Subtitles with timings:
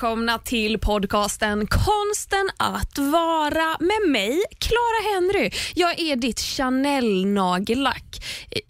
[0.00, 5.50] välkomna till podcasten Konsten att vara med mig, Clara Henry.
[5.74, 8.22] Jag är ditt Chanel-nagellack.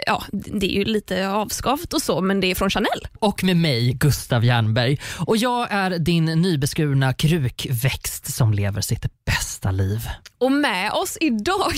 [0.07, 3.09] Ja, det är ju lite avskavt och så, men det är från Chanel.
[3.19, 5.01] Och med mig, Gustav Jernberg.
[5.19, 10.01] Och jag är din nybeskurna krukväxt som lever sitt bästa liv.
[10.39, 11.73] Och med oss idag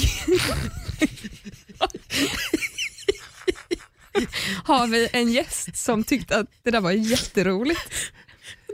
[4.65, 7.89] har vi en gäst som tyckte att det där var jätteroligt.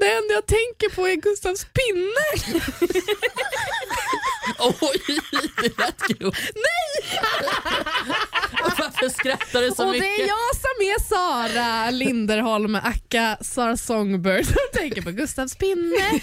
[0.01, 2.27] Det enda jag tänker på är Gustavs pinne.
[4.59, 5.19] Oj,
[5.62, 6.39] det lät grovt.
[6.55, 7.20] Nej!
[8.79, 10.09] Varför skrattar du så Och mycket?
[10.19, 16.20] det är jag som är Sara Linderholm, Akka Sara Songbird som tänker på Gustavs pinne.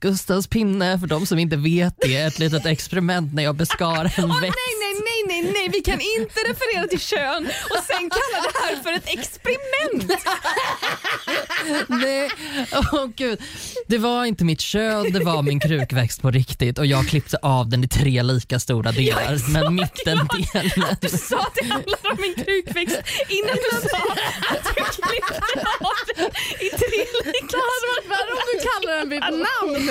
[0.00, 4.24] Gustavs pinne, för de som inte vet det, ett litet experiment när jag beskar en
[4.24, 4.56] Åh, växt.
[4.56, 8.58] nej, nej, nej, nej, nej, vi kan inte referera till kön och sen kalla det
[8.64, 10.22] här för ett experiment.
[11.88, 12.30] Nej,
[12.72, 13.40] åh gud.
[13.86, 17.68] Det var inte mitt kön, det var min krukväxt på riktigt och jag klippte av
[17.68, 19.50] den i tre lika stora delar.
[19.52, 20.96] men mittendelen...
[21.00, 23.98] Du sa att det handlar om en krukväxt innan du sa
[24.50, 25.40] att du klippte
[25.80, 26.26] av den
[26.60, 29.88] i tre lika Det hade varit värre om du kallar den vid namn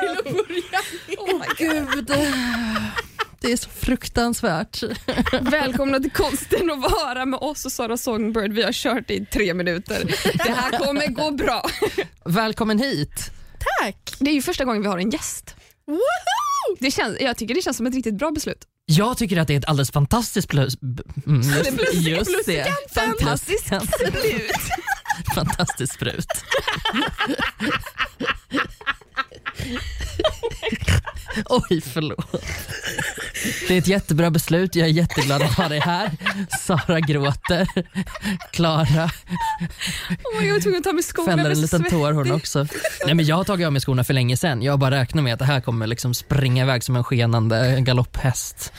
[0.00, 0.80] till att börja
[1.18, 2.10] Åh gud.
[3.40, 4.82] Det är så fruktansvärt.
[5.40, 8.52] Välkomna till konsten att vara med oss och Sara Songbird.
[8.52, 10.04] Vi har kört i tre minuter.
[10.34, 11.62] Det här kommer gå bra.
[12.24, 13.30] Välkommen hit.
[13.80, 14.14] Tack!
[14.18, 15.54] Det är ju första gången vi har en gäst.
[15.86, 16.76] Woho!
[16.80, 18.58] Det känns, jag tycker det känns som ett riktigt bra beslut.
[18.86, 20.74] Jag tycker att det är ett alldeles fantastiskt plus...
[21.26, 22.66] Mm, just, Plus- just det.
[22.94, 24.52] Fantastiskt Beslut.
[25.34, 26.26] Fantastiskt sprut.
[31.46, 32.44] Oj, förlåt.
[33.68, 34.74] Det är ett jättebra beslut.
[34.74, 36.10] Jag är jätteglad att ha dig här.
[36.60, 37.66] Sara gråter.
[38.50, 41.36] Klara Oh God, jag var tvungen att ta med skorna.
[41.36, 42.66] fäller en liten tår hon också.
[43.06, 44.62] Nej, men jag har tagit av mig skorna för länge sedan.
[44.62, 48.72] Jag bara räknar med att det här kommer liksom springa iväg som en skenande galopphäst.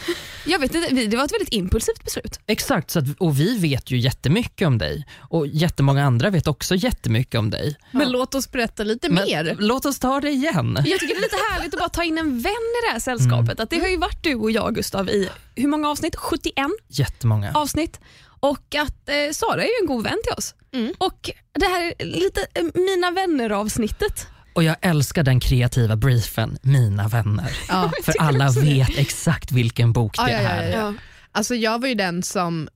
[0.45, 2.39] Jag vet inte, det var ett väldigt impulsivt beslut.
[2.47, 5.05] Exakt, så att, och vi vet ju jättemycket om dig.
[5.29, 7.75] Och jättemånga andra vet också jättemycket om dig.
[7.91, 9.55] Men låt oss berätta lite Men mer.
[9.59, 10.77] låt oss ta det igen.
[10.85, 12.99] Jag tycker det är lite härligt att bara ta in en vän i det här
[12.99, 13.59] sällskapet.
[13.59, 16.15] Att det har ju varit du och jag Gustav i hur många avsnitt?
[16.15, 16.53] 71
[16.87, 17.51] Jättemånga.
[17.53, 17.99] avsnitt.
[18.39, 20.55] Och att eh, Sara är ju en god vän till oss.
[20.73, 20.93] Mm.
[20.97, 24.27] Och det här är lite eh, mina vänner avsnittet.
[24.53, 27.51] Och jag älskar den kreativa briefen, mina vänner.
[27.69, 27.91] Ja.
[28.03, 30.77] För alla vet exakt vilken bok Ja, det ja, ja, är.
[30.77, 30.93] ja.
[31.31, 32.69] Alltså jag var ju den som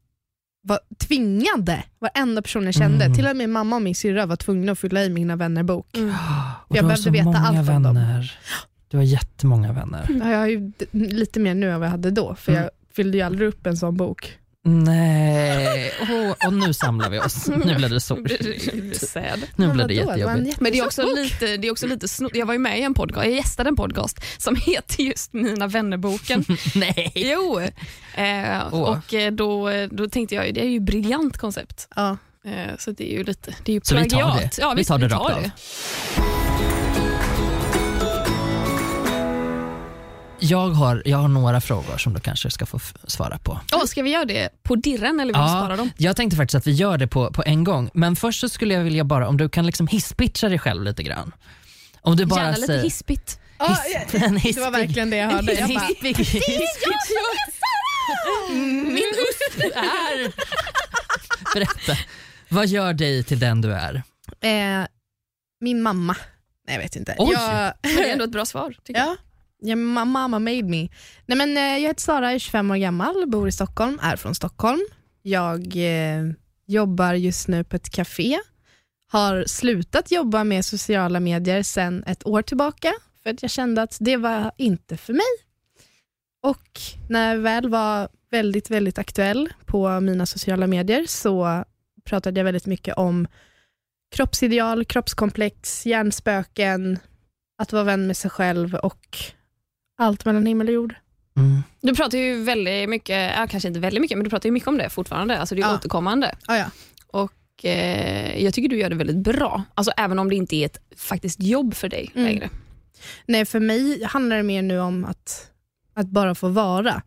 [0.62, 3.16] var tvingade varenda person jag kände, Mm.
[3.18, 5.88] till och med mamma och min syrra var tvungna att fylla i mina vänner-bok.
[6.68, 7.96] Och Jag behövde veta allt om dem.
[7.96, 8.40] vänner.
[8.88, 10.06] Du har jättemånga vänner.
[10.22, 12.64] Ja, jag har ju lite mer nu än vad jag hade då, för Mm.
[12.64, 14.38] jag fyllde ju aldrig upp en sån bok.
[14.66, 17.48] Nej, och, och nu samlar vi oss.
[17.48, 18.16] Nu blir det så.
[18.16, 20.60] Nu blir det jättejobbigt.
[20.62, 22.94] Men det är också lite, det är också lite Jag var ju med i en
[22.94, 26.46] podcast, jag gästade en podcast som heter just Mina vännerboken.
[26.76, 27.12] Nej.
[27.16, 27.60] jo,
[28.16, 28.82] eh, Åh.
[28.82, 31.88] och eh, då, då tänkte jag det är ju ett briljant koncept.
[31.96, 32.18] Ja.
[32.46, 34.56] Eh, så det är ju lite, det är ju Så vi tar plagiat.
[34.56, 34.62] det.
[34.62, 35.50] Ja, Vi tar det rakt av.
[40.40, 43.60] Jag har, jag har några frågor som du kanske ska få svara på.
[43.74, 45.48] Oh, ska vi göra det på dirren eller vill du Ja.
[45.64, 45.92] spara dem?
[45.98, 48.74] Jag tänkte faktiskt att vi gör det på, på en gång, men först så skulle
[48.74, 51.32] jag vilja bara, om du kan liksom hisspitcha dig själv lite grann.
[52.02, 52.74] Om du bara Gärna lite.
[53.60, 55.54] Ja, Hiss- ja, en det var verkligen det jag hörde.
[55.54, 56.18] Jag bara, hispig-
[58.86, 60.32] Min USP är...
[61.54, 61.98] Berätta.
[62.50, 63.96] Vad gör dig till den du är?
[64.42, 64.88] eh,
[65.62, 66.16] min mamma.
[66.68, 67.16] Nej jag vet inte.
[67.18, 67.34] Oj.
[67.34, 68.76] Jag, det är ändå ett bra svar.
[68.84, 69.16] Tycker jag
[69.62, 70.90] ja, my mamma made me.
[71.26, 74.36] Nej, men, eh, jag heter Sara, är 25 år gammal, bor i Stockholm, är från
[74.36, 74.82] Stockholm.
[75.22, 76.24] Jag eh,
[76.66, 78.40] jobbar just nu på ett café.
[79.12, 82.94] Har slutat jobba med sociala medier sedan ett år tillbaka,
[83.24, 85.48] för att jag kände att det var inte för mig.
[86.44, 86.80] Och
[87.10, 91.64] när jag väl var väldigt, väldigt aktuell på mina sociala medier så
[92.06, 93.28] pratade jag väldigt mycket om
[94.16, 97.00] kroppsideal, kroppskomplex, hjärnspöken,
[97.58, 99.18] att vara vän med sig själv och
[99.98, 100.96] allt mellan himmel och jord.
[101.38, 101.64] Mm.
[101.82, 104.68] Du pratar ju väldigt mycket, ja, kanske inte väldigt mycket, men du pratar ju mycket
[104.68, 105.40] om det fortfarande.
[105.40, 105.76] Alltså det är Ja.
[105.76, 106.36] återkommande.
[106.48, 106.66] Ah, ja.
[107.08, 109.64] Och, eh, jag tycker du gör det väldigt bra.
[109.76, 112.26] Alltså även om det inte är ett faktiskt jobb för dig Mm.
[112.28, 112.50] längre.
[113.26, 115.52] Nej, för mig handlar det mer nu om att,
[115.94, 117.02] att bara få vara.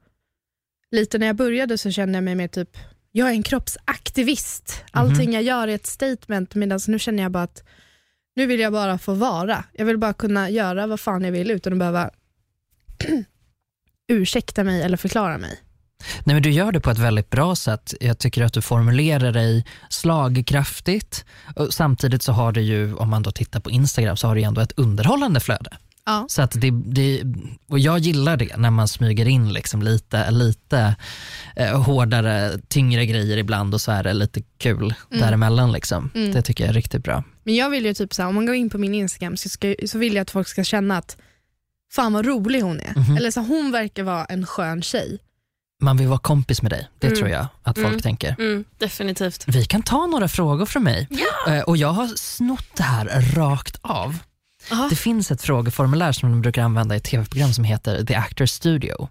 [0.91, 2.77] Lite när jag började så kände jag mig mer typ,
[3.13, 4.85] jag är en kroppsaktivist.
[4.91, 7.63] Allting jag gör är ett statement, medan nu känner jag bara att
[8.37, 9.65] nu vill jag bara få vara.
[9.73, 12.11] Jag vill bara kunna göra vad fan jag vill utan att behöva
[14.13, 15.61] ursäkta mig eller förklara mig.
[16.25, 17.95] Nej, men du gör det på ett väldigt bra sätt.
[18.01, 21.25] Jag tycker att du formulerar dig slagkraftigt.
[21.57, 24.43] Och samtidigt så har du ju, om man då tittar på Instagram, så har du
[24.43, 25.77] ändå ett underhållande flöde.
[26.07, 26.27] Ja.
[26.29, 27.23] Så att det, det,
[27.69, 30.97] och jag gillar det när man smyger in liksom lite, lite
[31.57, 35.21] eh, hårdare, tyngre grejer ibland och så är det lite kul Mm.
[35.21, 35.73] däremellan.
[35.73, 36.11] Liksom.
[36.15, 36.33] Mm.
[36.33, 37.25] Det tycker jag är riktigt bra.
[37.45, 39.49] Men jag vill ju typ så här, om man går in på min Instagram så,
[39.49, 41.17] ska, så vill jag att folk ska känna att
[41.93, 42.93] fan vad rolig hon är.
[42.97, 43.17] Mhm.
[43.17, 45.19] Eller så hon verkar vara en skön tjej.
[45.83, 47.19] Man vill vara kompis med dig, det Mm.
[47.19, 48.01] tror jag att folk Mm.
[48.01, 48.37] tänker.
[48.39, 49.45] Mm, definitivt.
[49.47, 51.09] Vi kan ta några frågor från mig.
[51.49, 54.19] Eh, Och jag har snott det här rakt av.
[54.73, 54.87] Aha.
[54.91, 58.47] Det finns ett frågeformulär som de brukar använda i ett tv-program som heter The Actor
[58.47, 59.09] Studio.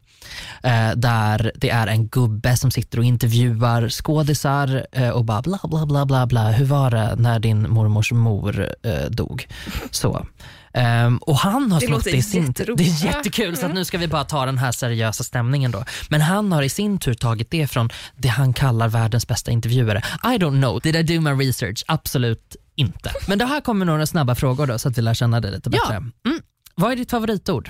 [0.63, 5.59] Eh, där det är en gubbe som sitter och intervjuar skådisar eh, och bara bla
[5.63, 6.51] bla bla bla bla.
[6.51, 8.69] Hur var det när din mormors mor
[9.09, 9.47] dog?
[9.91, 10.25] Så.
[10.74, 13.01] Ehm, och han har Det snott det i sin jätteroligt.
[13.01, 15.83] Det är jättekul så att nu ska vi bara ta den här seriösa stämningen då.
[16.10, 20.01] Men han har i sin tur tagit det från det han kallar världens bästa intervjuare.
[20.24, 21.83] I don't know, did I do my research?
[21.88, 23.12] Absolut inte.
[23.27, 25.69] Men det här kommer några snabba frågor då så att vi lär känna dig lite
[25.74, 25.81] Ja.
[25.81, 25.95] bättre.
[25.95, 26.42] Mm.
[26.75, 27.69] Vad är ditt favoritord?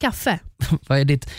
[0.00, 0.38] Kaffe.
[0.86, 1.30] Vad är ditt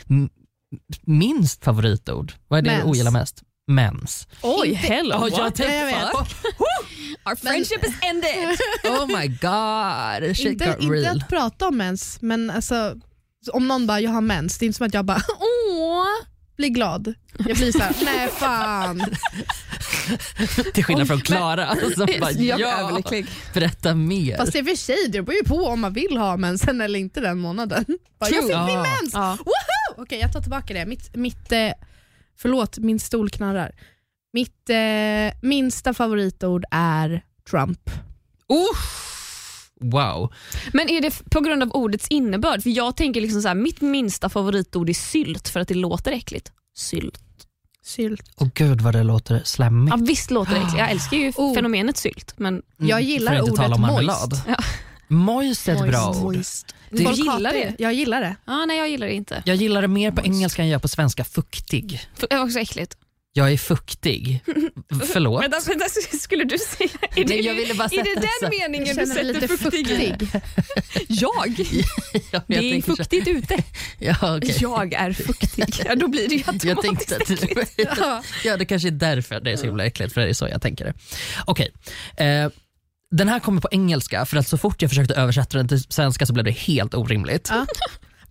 [1.02, 2.34] minst favoritord?
[2.48, 2.84] Vad är det Mens.
[2.84, 3.42] du ogillar mest?
[3.68, 4.28] Mens.
[4.42, 5.16] Oj, hello.
[5.16, 5.96] Oh, jag tänkte, jag vet.
[7.26, 8.58] Our friendship is ended.
[8.84, 11.18] oh my god, shit Inte, got inte real.
[11.18, 12.96] att prata om mens, men alltså,
[13.52, 16.06] om någon bara jag har mens, det är inte som att jag bara åh,
[16.58, 17.14] blir glad.
[17.48, 19.04] Jag blir såhär, nej fan.
[20.74, 23.26] Till skillnad från Klara som bara, Jag är ja, överlycklig.
[23.54, 24.38] berätta mer.
[24.38, 27.00] Fast i och för sig, det beror ju på om man vill ha mensen eller
[27.00, 27.86] inte den månaden.
[28.20, 28.66] Bara, jag fick Ja.
[28.66, 29.14] min mens!
[29.14, 29.38] Ja.
[29.40, 30.02] Woho!
[30.04, 30.86] Okej, jag tar tillbaka det.
[30.86, 31.72] Mitt, mitt, eh,
[32.42, 33.72] förlåt, min stol knarrar.
[34.34, 37.90] Mitt eh, minsta favoritord är Trump.
[39.82, 40.34] Wow.
[40.74, 42.64] Men är det på grund av ordets innebörd?
[42.64, 46.12] För jag tänker liksom så här, mitt minsta favoritord är sylt för att det låter
[46.12, 46.52] äckligt.
[46.78, 47.22] Sylt.
[47.84, 48.32] Sylt.
[48.36, 49.96] Och gud vad det låter slemmigt.
[49.98, 50.78] Ja, visst låter det äckligt.
[50.78, 51.56] Jag älskar ju Oh.
[51.56, 52.34] fenomenet sylt.
[52.38, 54.32] Men Jag gillar Mm, inte ordet moist.
[54.48, 54.56] Ja.
[55.08, 56.24] Moist är ett bra Moist.
[56.24, 56.36] ord.
[56.36, 56.76] Moist.
[56.90, 57.76] Det- Folk gillar det.
[57.80, 58.36] Jag gillar det.
[58.46, 59.44] ah, nej, jag gillar det inte.
[59.46, 61.24] Jag gillar det mer på engelska än jag gör på svenska.
[61.24, 62.00] Fuktig.
[62.18, 62.98] F- Det var också äckligt.
[63.34, 64.44] Jag är fuktig.
[65.14, 65.42] Förlåt.
[65.42, 65.72] Men alltså,
[66.12, 66.90] det skulle du säga?
[67.02, 69.24] Är det, Nej, jag ville bara är sätta det det den meningen Jag du sätter
[69.24, 69.88] lite fuktig?
[69.88, 70.42] fuktig.
[71.08, 71.60] Jag?
[72.32, 73.64] Ja, Det jag är tänker så- fuktigt ute.
[74.00, 74.56] Ja, okej.
[74.62, 75.66] Jag är fuktig.
[75.86, 77.92] Ja, då blir det ju Jag automatiskt tänkte att äckligt.
[78.00, 78.24] Ja.
[78.44, 80.62] ja, det kanske är därför det är så himla äckligt, för det är så jag
[80.62, 80.94] tänker det.
[81.46, 81.72] Okej.
[82.18, 82.50] Eh,
[83.12, 86.26] den här kommer på engelska, för att så fort jag försökte översätta den till svenska
[86.26, 87.48] så blev det helt orimligt.
[87.52, 87.66] Ja.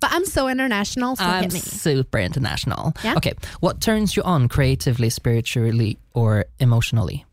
[0.01, 2.93] But I'm so international, so I'm super international.
[3.05, 3.17] Ja.
[3.17, 7.25] Okay, what turns you on creatively, spiritually or emotionally?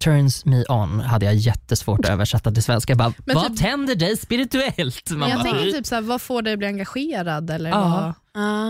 [0.00, 2.90] Turns me on hade jag jättesvårt att översätta till svenska.
[2.90, 5.10] Jag Bara, Men vad typ- tänder dig spirituellt?
[5.10, 7.50] Man jag bara, tänker typ såhär, vad får dig att bli engagerad?
[7.50, 7.88] Eller Ja.
[7.88, 8.14] vad?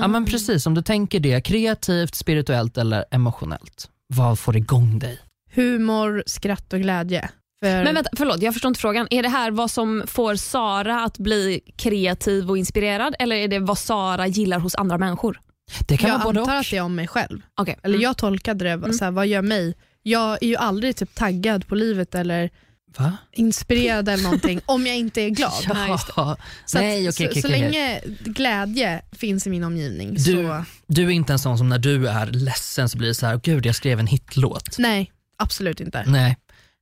[0.03, 3.89] Ja men precis, om du tänker det, kreativt, spirituellt eller emotionellt.
[4.15, 5.19] Vad får igång dig?
[5.55, 7.29] Humor, skratt och glädje.
[7.65, 9.07] För Men vänta, förlåt, jag förstår inte frågan.
[9.11, 13.59] Är det här vad som får Sara att bli kreativ och inspirerad eller är det
[13.59, 15.41] vad Sara gillar hos andra människor?
[15.89, 16.61] Det kan jag vara både antar och.
[16.61, 17.41] att det är om mig själv.
[17.61, 17.77] Okej.
[17.83, 18.03] Eller Mm.
[18.03, 18.93] jag tolkade det, Mm.
[18.93, 19.75] såhär, vad gör mig?
[20.03, 22.51] Jag är ju aldrig typ taggad på livet eller
[22.99, 23.13] Va?
[23.33, 25.53] inspirerad eller någonting om jag inte är glad.
[26.17, 26.37] Ja.
[26.67, 27.61] Så, Nej, okej, så, okej, så okej.
[27.61, 31.79] länge glädje finns i min omgivning Du- så Du är inte en sån som när
[31.79, 34.79] du är ledsen så blir det så här, gud jag skrev en hitlåt.
[34.79, 36.05] nej, absolut inte.
[36.07, 36.37] Nej.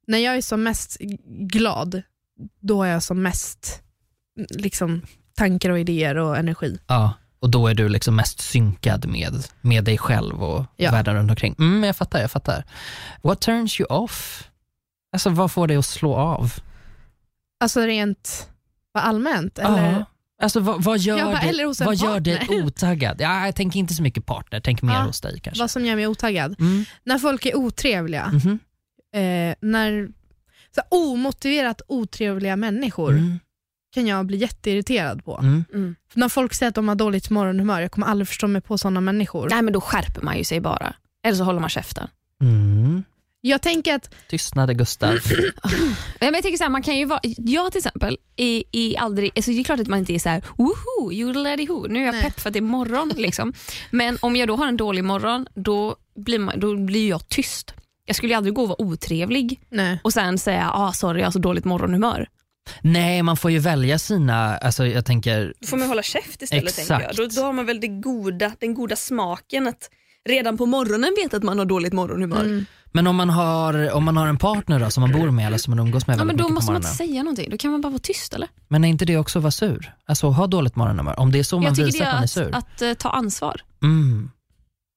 [0.06, 0.96] När jag är som mest
[1.28, 2.02] glad,
[2.60, 3.82] då är jag som mest
[4.50, 5.02] liksom,
[5.36, 6.78] tankar och idéer och energi.
[6.86, 10.90] Ja, och då är du liksom mest synkad med, med dig själv och Ja.
[10.92, 11.54] världen runt omkring.
[11.58, 12.64] Mm, jag fattar, jag fattar.
[13.22, 14.48] What turns you off?
[15.12, 16.52] Alltså vad får dig att slå av?
[17.60, 18.48] Alltså rent
[18.94, 19.58] allmänt?
[19.58, 19.92] Eller?
[19.92, 20.04] Ja.
[20.42, 23.20] Alltså vad, vad gör, bara, dig, vad gör dig otaggad?
[23.20, 25.00] Ja, jag tänker inte så mycket partner, tänk mer Ja.
[25.02, 25.62] hos dig kanske.
[25.62, 26.60] Vad som gör mig otaggad?
[26.60, 26.84] Mm.
[27.04, 28.58] När folk är otrevliga, Mhm.
[29.12, 30.08] Eh, när
[30.74, 33.38] så här, omotiverat otrevliga människor Mm.
[33.94, 35.38] kan jag bli jätteirriterad på.
[35.38, 35.64] Mm.
[35.74, 35.96] Mm.
[36.12, 38.78] För när folk säger att de har dåligt morgonhumör, jag kommer aldrig förstå mig på
[38.78, 39.48] sådana människor.
[39.50, 40.94] Nej men då skärper man ju sig bara.
[41.24, 42.08] Eller så håller man käften.
[42.42, 43.04] Mm.
[43.44, 45.18] Jag tänker att, Tystnade Gustav.
[46.20, 49.30] Men jag tänker så här, man kan ju vara, jag till exempel är, är aldrig,
[49.36, 51.32] alltså det är klart att man inte är så här, woho, you
[51.88, 52.22] nu är jag Nej.
[52.22, 53.12] pepp för att det är morgon.
[53.16, 53.52] Liksom.
[53.90, 57.74] Men om jag då har en dålig morgon, då blir, man, då blir jag tyst.
[58.04, 60.00] Jag skulle aldrig gå och vara otrevlig nej.
[60.04, 62.28] och sen säga, ah, sorry jag har så dåligt morgonhumör.
[62.80, 66.64] Nej, man får ju välja sina, alltså jag tänker, Då får man hålla käft istället.
[66.64, 66.88] Exakt.
[66.88, 67.30] Tänker jag.
[67.30, 69.90] Då, då har man väl det goda, den goda smaken att
[70.28, 72.44] redan på morgonen veta att man har dåligt morgonhumör.
[72.44, 72.66] Mm.
[72.92, 75.58] men om man har, om man har en partner då, som man bor med eller
[75.58, 77.80] som man umgås med Ja, men då måste man inte säga någonting, då kan man
[77.80, 78.48] bara vara tyst eller?
[78.68, 79.94] Men är inte det också att vara sur?
[80.06, 82.20] Alltså ha dåligt morgonhumör, om det är så man jag tycker visar det att man
[82.20, 82.54] är är sur.
[82.54, 83.62] att, att eh, ta ansvar.
[83.82, 84.30] Mm.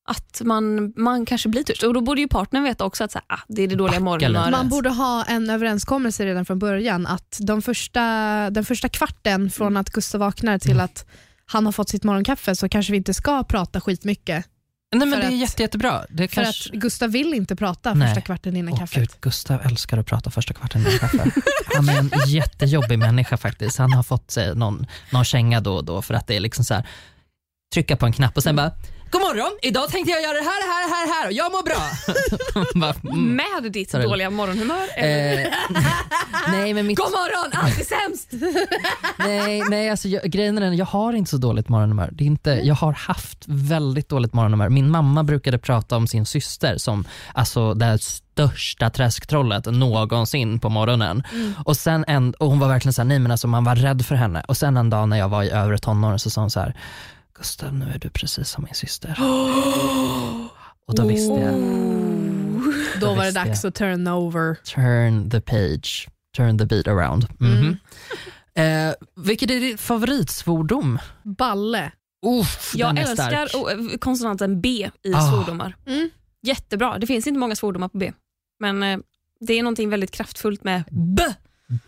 [0.08, 1.88] Att man, man kanske blir törstig.
[1.88, 4.00] Och då borde ju partnern veta också att så här, ah, det är det dåliga
[4.00, 4.52] morgonhumöret.
[4.52, 8.02] Man borde ha en överenskommelse redan från början att de första,
[8.50, 11.06] den första kvarten från att Gustav vaknar till att
[11.46, 14.46] han har fått sitt morgonkaffe så kanske vi inte ska prata skitmycket.
[14.96, 16.06] Nej, men det är att- jätte, jättebra.
[16.10, 16.70] Det För kanske...
[16.76, 18.08] att Gustav vill inte prata Nej.
[18.08, 18.98] första kvarten innan Åh, kaffet.
[19.00, 21.32] Gud, Gustav älskar att prata första kvarten innan kaffe.
[21.76, 23.78] Han är en jättejobbig människa faktiskt.
[23.78, 26.66] Han har fått sig någon, någon känga då och då för att det är liksom
[26.66, 26.88] så här,
[27.74, 28.72] trycka på en knapp och sen bara
[29.12, 31.34] God morgon, idag tänkte jag göra det här, det här, det här, det här och
[31.34, 31.84] jag mår bra.
[32.82, 33.36] bara, mm.
[33.36, 34.84] Med ditt det- dåliga morgonhumör?
[34.98, 35.48] Eh,
[36.52, 38.32] nej, men mitt, God morgon, allt är sämst!
[39.18, 42.10] nej, nej alltså, jag, grejen är den, jag har inte så dåligt morgonhumör.
[42.12, 44.70] Det är inte, jag har haft väldigt dåligt morgonhumör.
[44.70, 51.24] Min mamma brukade prata om sin syster som alltså, det största träsktrollet någonsin på morgonen.
[51.66, 54.06] Och, sen en, och Hon var verkligen så här, nej men alltså, man var rädd
[54.06, 54.44] för henne.
[54.48, 56.76] Och sen en dag när jag var i övre tonåren så sa hon så här,
[57.38, 59.16] Gustav nu är du precis som min syster.
[60.88, 61.54] Och då visste jag,
[63.02, 64.56] Då var det dags att turn over.
[64.56, 67.28] turn the page, turn the beat around.
[67.42, 67.78] Mm.
[68.56, 71.00] Eh, vilket är ditt favoritsvordom?
[71.24, 71.92] Balle.
[72.26, 73.64] Uff, Jag den är älskar stark.
[73.64, 75.22] oh, eh, konsonanten B i Ah.
[75.32, 75.76] svordomar.
[75.88, 76.10] Mm.
[76.42, 76.98] Jättebra.
[76.98, 78.12] Det finns inte många svordomar på B.
[78.60, 78.98] Men eh,
[79.40, 81.24] det är någonting väldigt kraftfullt med B.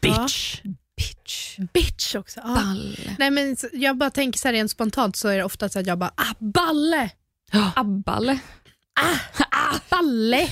[0.01, 0.61] Bitch.
[0.97, 1.57] Bitch.
[1.73, 2.39] Bitch också.
[2.43, 2.53] Ja.
[2.55, 3.15] Balle.
[3.19, 5.79] Nej, men så- jag bara tänker så här rent spontant så är det ofta så
[5.79, 7.09] att jag bara ah, balle,
[7.75, 8.39] Abballe.
[9.51, 10.49] ah, balle.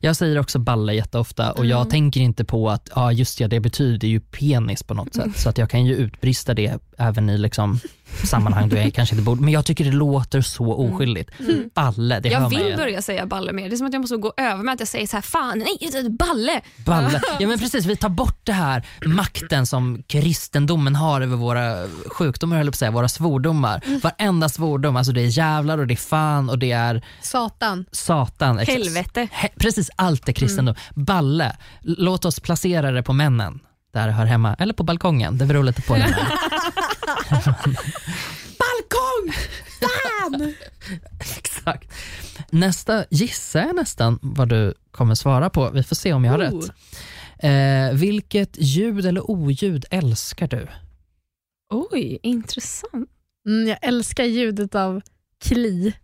[0.00, 1.90] Jag säger också balle jätteofta och jag Mm.
[1.90, 5.36] tänker inte på att ja, just ja, det betyder ju penis på något sätt.
[5.38, 7.80] Så att jag kan ju utbrista det även i liksom
[8.24, 9.42] sammanhang då jag kanske inte borde.
[9.42, 11.30] Men jag tycker det låter så oskyldigt.
[11.74, 13.68] Balle, det Jag vill börja säga balle mer.
[13.68, 15.58] Det är som att jag måste gå över med att jag säger så här, fan
[15.58, 16.60] nej, det är balle.
[16.84, 17.20] Balle.
[17.40, 22.60] Ja men precis, vi tar bort det här makten som kristendomen har över våra sjukdomar,
[22.60, 23.82] eller på säga, våra svordomar.
[23.86, 24.00] Mm.
[24.00, 27.84] Varenda svordom, alltså det är jävlar och det är fan och det är Satan.
[27.92, 28.58] satan.
[28.58, 29.28] Helvete.
[29.32, 30.74] He- precis allt är kristendom.
[30.96, 31.04] Mm.
[31.04, 33.60] Balle, låt oss placera det på männen
[33.92, 34.54] där det hör hemma.
[34.58, 35.96] Eller på balkongen, det beror lite på.
[38.58, 39.32] Balkong!
[39.80, 40.54] Fan!
[41.36, 41.92] Exakt.
[42.50, 45.70] Nästa gissar jag nästan vad du kommer svara på.
[45.70, 46.60] Vi får se om jag har Oh.
[46.60, 46.70] rätt.
[47.38, 50.68] Eh, vilket ljud eller oljud älskar du?
[51.70, 53.10] Oj, intressant.
[53.46, 55.00] Mm, jag älskar ljudet av
[55.44, 55.94] kli.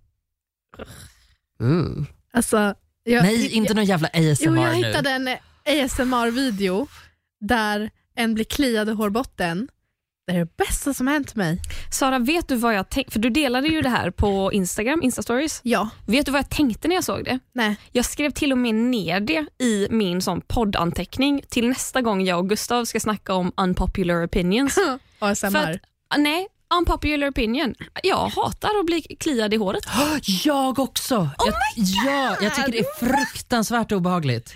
[1.63, 2.05] Uh.
[2.33, 4.87] Alltså, jag, Nej, inte jag, någon jävla ASMR Jo, jag nu.
[4.87, 5.29] hittade en
[5.85, 6.87] ASMR-video
[7.41, 9.69] där en blir kliad i hårbotten.
[10.27, 11.61] Det är det bästa som hänt mig.
[11.91, 13.13] Sara, vet du vad jag tänkte?
[13.13, 15.61] För du delade ju det här på Instagram, Instastories.
[15.63, 15.89] Ja.
[16.07, 17.39] Vet du vad jag tänkte när jag såg det?
[17.53, 17.77] Nej.
[17.93, 22.39] Jag skrev till och med ner det i min sån poddanteckning till nästa gång jag
[22.39, 24.79] och Gustav ska snacka om unpopular opinions.
[25.19, 25.51] ASMR.
[25.51, 27.75] För att, nej, unpopular opinion.
[28.03, 29.85] Jag hatar att bli kliad i håret.
[30.45, 31.17] Jag också!
[31.17, 31.29] Oh
[31.77, 34.55] jag, ja, jag tycker det är fruktansvärt obehagligt.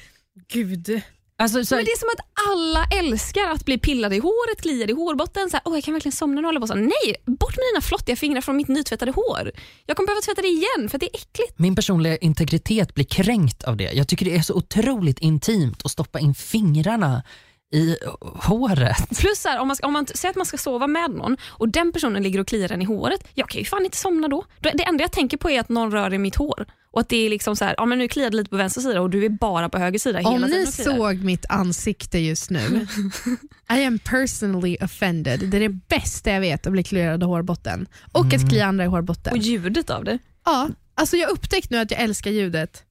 [0.49, 1.03] Gud.
[1.39, 4.93] Alltså, så, Men det är som att alla älskar att bli pillade i håret, kliade
[4.93, 5.51] i hårbotten.
[5.51, 6.75] Så här, Åh, jag kan verkligen somna när jag håller på så.
[6.75, 9.53] Nej, bort med dina flottiga fingrar från mitt nytvättade hår.
[9.87, 11.59] Jag kommer behöva tvätta det igen för det är äckligt.
[11.59, 13.93] min personliga integritet blir kränkt av det.
[13.93, 17.23] Jag tycker det är så otroligt intimt att stoppa in fingrarna
[17.73, 19.19] i håret.
[19.19, 21.93] Plus här, om man, om man säger att man ska sova med någon och den
[21.93, 23.29] personen ligger och kliar en i håret.
[23.35, 24.45] Jag kan ju fan inte somna då.
[24.61, 26.67] Det enda jag tänker på är att någon rör i mitt hår.
[26.91, 28.81] Och att det är liksom så här, ja men nu kliar det lite på vänster
[28.81, 32.87] sida och du är bara på höger sida Om ni såg mitt ansikte just nu.
[33.73, 35.41] I am personally offended.
[35.41, 37.87] Det är det bästa jag vet att bli kliad i hårbotten.
[38.13, 39.33] Och att klia andra i hårbotten.
[39.33, 40.19] Och ljudet av det.
[40.45, 42.83] Ja, alltså jag har upptäckt nu att jag älskar ljudet.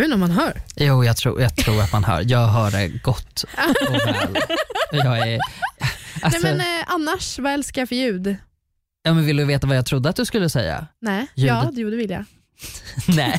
[0.00, 0.62] Jag vet inte om man hör.
[0.76, 2.24] Jo, jag tror, jag tror att man hör.
[2.26, 3.44] Jag hör det gott
[3.88, 4.36] och väl.
[4.92, 5.38] Jag är,
[6.22, 8.36] alltså, Nej, men, eh, annars, vad älskar jag för ljud?
[9.02, 10.86] ja, men vill du veta vad jag trodde att du skulle säga?
[11.00, 12.24] Nej, ja, det vill jag.
[13.08, 13.38] Nej,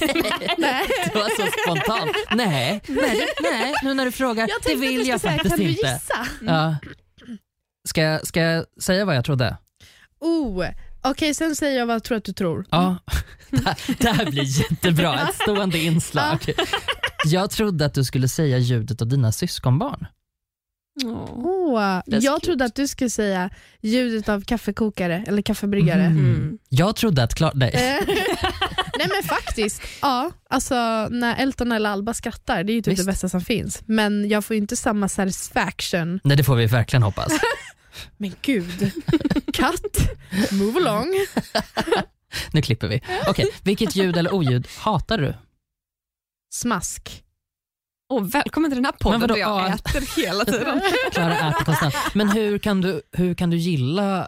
[0.58, 0.84] Nej.
[1.13, 2.12] det var så spontant.
[2.32, 5.32] Nej, nej, nej, nu när du frågar, Jag det tänkte att vill du jag skulle
[5.34, 5.88] säga, faktiskt kan du inte.
[5.88, 6.27] gissa?
[6.41, 6.75] Ja.
[7.89, 9.58] Ska, jag- ska jag säga vad jag trodde?
[10.20, 10.65] Oh,
[11.01, 12.65] Okej, sen säger jag vad jag tror att du tror.
[12.70, 12.98] Ja,
[13.50, 15.20] det här, det här blir jättebra.
[15.20, 16.53] Ett stående inslag.
[17.25, 20.08] Jag trodde att du skulle säga ljudet av dina syskonbarn.
[21.03, 21.72] Åh.
[21.75, 23.50] Oh, jag trodde att du skulle säga
[23.81, 26.03] ljudet av kaffekokare eller kaffebryggare.
[26.03, 26.58] Mm.
[26.70, 27.51] Jag trodde att Klara...
[27.55, 27.70] Nej.
[27.74, 28.08] Eh,
[28.98, 30.31] Nej men faktiskt, ja.
[30.50, 30.75] Alltså,
[31.12, 33.05] när Elton eller Alba skrattar, det är ju typ Visst.
[33.05, 33.81] det bästa som finns.
[33.86, 36.20] Men jag får ju inte samma satisfaction.
[36.24, 37.31] Nej, det får vi verkligen hoppas.
[38.17, 38.91] Men gud,
[39.53, 39.98] katt,
[40.51, 41.13] move along.
[42.51, 43.01] Nu klipper vi.
[43.27, 45.33] Okej, vilket ljud eller oljud hatar du?
[46.53, 47.24] Smask.
[48.10, 49.74] Åh, välkommen till den här podden vadå, där jag ja.
[49.75, 50.81] äter hela tiden.
[51.12, 51.95] Klara äter konstant.
[52.13, 54.27] Men hur kan du, hur kan du gilla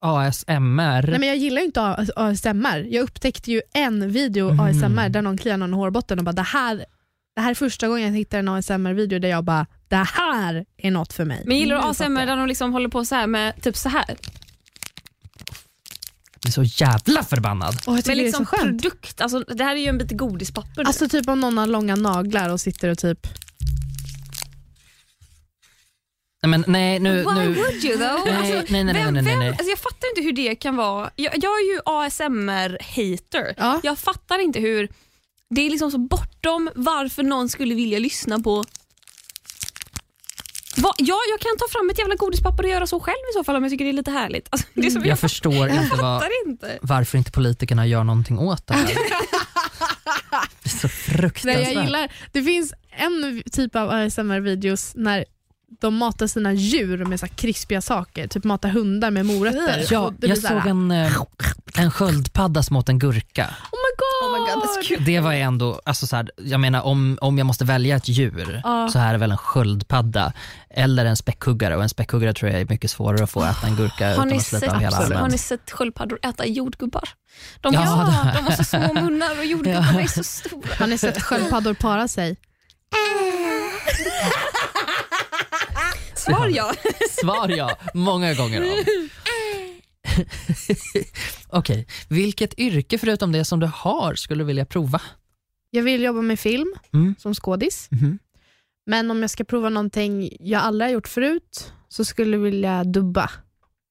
[0.00, 1.10] ASMR.
[1.10, 1.82] Nej, men jag gillar ju inte
[2.16, 2.86] ASMR.
[2.90, 4.60] Jag upptäckte ju en video Mm.
[4.60, 6.84] ASMR där någon kliar någon hårbotten och bara det här,
[7.36, 10.90] det här är första gången jag hittar en ASMR-video där jag bara det här är
[10.90, 11.42] något för mig.
[11.46, 14.04] Men gillar du ASMR där de liksom håller på så här med typ så här?
[16.32, 17.74] Jag blir så jävla förbannad.
[18.04, 18.82] Det är liksom så skönt.
[18.82, 19.20] produkt.
[19.20, 20.82] Alltså, det här är ju en bit godispapper.
[20.82, 20.88] nu.
[20.88, 23.26] Alltså typ om någon har långa naglar och sitter och typ
[26.42, 27.16] Nej, men nej, nu...
[27.16, 28.24] Why nu would you though?
[28.24, 29.48] nej, Alltså, nej, nej, nej, vem, nej, nej, vem, nej.
[29.48, 31.10] Alltså jag fattar inte hur det kan vara.
[31.16, 33.54] Jag, jag är ju ASMR-hater.
[33.56, 33.80] Ja.
[33.82, 34.88] Jag fattar inte hur
[35.54, 38.64] det är liksom så bortom varför någon skulle vilja lyssna på
[40.76, 40.94] Va?
[40.98, 43.56] Ja, jag kan ta fram ett jävla godispapper och göra så själv i så fall
[43.56, 44.48] om jag tycker det är lite härligt.
[44.50, 46.78] Alltså, det är som jag, Jag förstår inte vad, inte.
[46.82, 48.86] varför inte politikerna gör någonting åt det här.
[50.62, 51.72] Det är så Nej, fruktansvärt.
[51.74, 55.24] jag gillar, det finns en typ av ASMR-videos när
[55.80, 59.86] de matar sina djur med så här krispiga saker, typ matar hundar med morötter.
[59.90, 61.12] Ja, jag såg en, eh,
[61.78, 63.46] en sköldpadda som åt en gurka.
[63.72, 63.79] Oh!
[64.22, 65.02] Oh my God, that's cute.
[65.04, 68.60] Det var ändå, alltså så här, jag menar om, om jag måste välja ett djur
[68.64, 68.88] Ja.
[68.92, 70.32] så här är väl en sköldpadda
[70.70, 73.76] eller en späckhuggare och en späckhuggare tror jag är mycket svårare att få äta en
[73.76, 75.30] gurka Har utan att slita sett, av hela har armen.
[75.30, 77.08] ni sett sköldpaddor äta jordgubbar?
[77.60, 80.74] De, Ja, ja, de har så små munnar och jordgubbarna är så stora.
[80.78, 82.36] Har ni sett sköldpaddor para sig?
[86.14, 86.72] Svar ja.
[87.10, 88.84] Svar ja, många gånger om.
[91.48, 95.00] Okej, vilket yrke förutom det som du har skulle du vilja prova?
[95.70, 97.14] Jag vill jobba med film Mm.
[97.18, 97.88] som skådis.
[97.90, 98.18] Mhm.
[98.86, 102.84] Men om jag ska prova någonting jag aldrig har gjort förut så skulle jag vilja
[102.84, 103.30] dubba.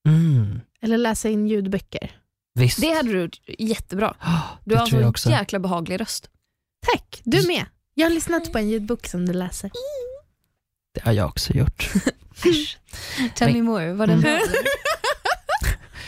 [0.08, 0.62] Mm.
[0.82, 2.12] Eller läsa in ljudböcker.
[2.56, 2.82] Visst.
[2.82, 4.16] Det hade du gjort jättebra.
[4.66, 5.30] Du har jag så också.
[5.30, 6.30] jäkla behaglig röst.
[6.94, 7.66] Tack, du med.
[7.94, 9.72] Jag har lyssnat på en ljudbok som du läser.
[10.94, 11.90] Det har jag också gjort.
[13.36, 14.40] Tell me more, var den bra?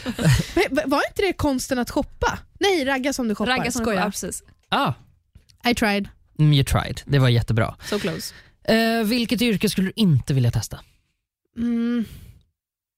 [0.72, 2.40] Men Var inte det konsten att shoppa?
[2.60, 3.52] Nej, ragga som du shoppar.
[3.52, 4.44] Ragga som ja, precis.
[4.70, 4.94] Ah,
[5.70, 6.10] I tried.
[6.40, 7.02] mm, you tried.
[7.06, 7.76] Det var jättebra.
[7.90, 8.34] So close.
[8.64, 10.80] Eh, vilket yrke skulle du inte vilja testa?
[11.58, 12.06] Mm.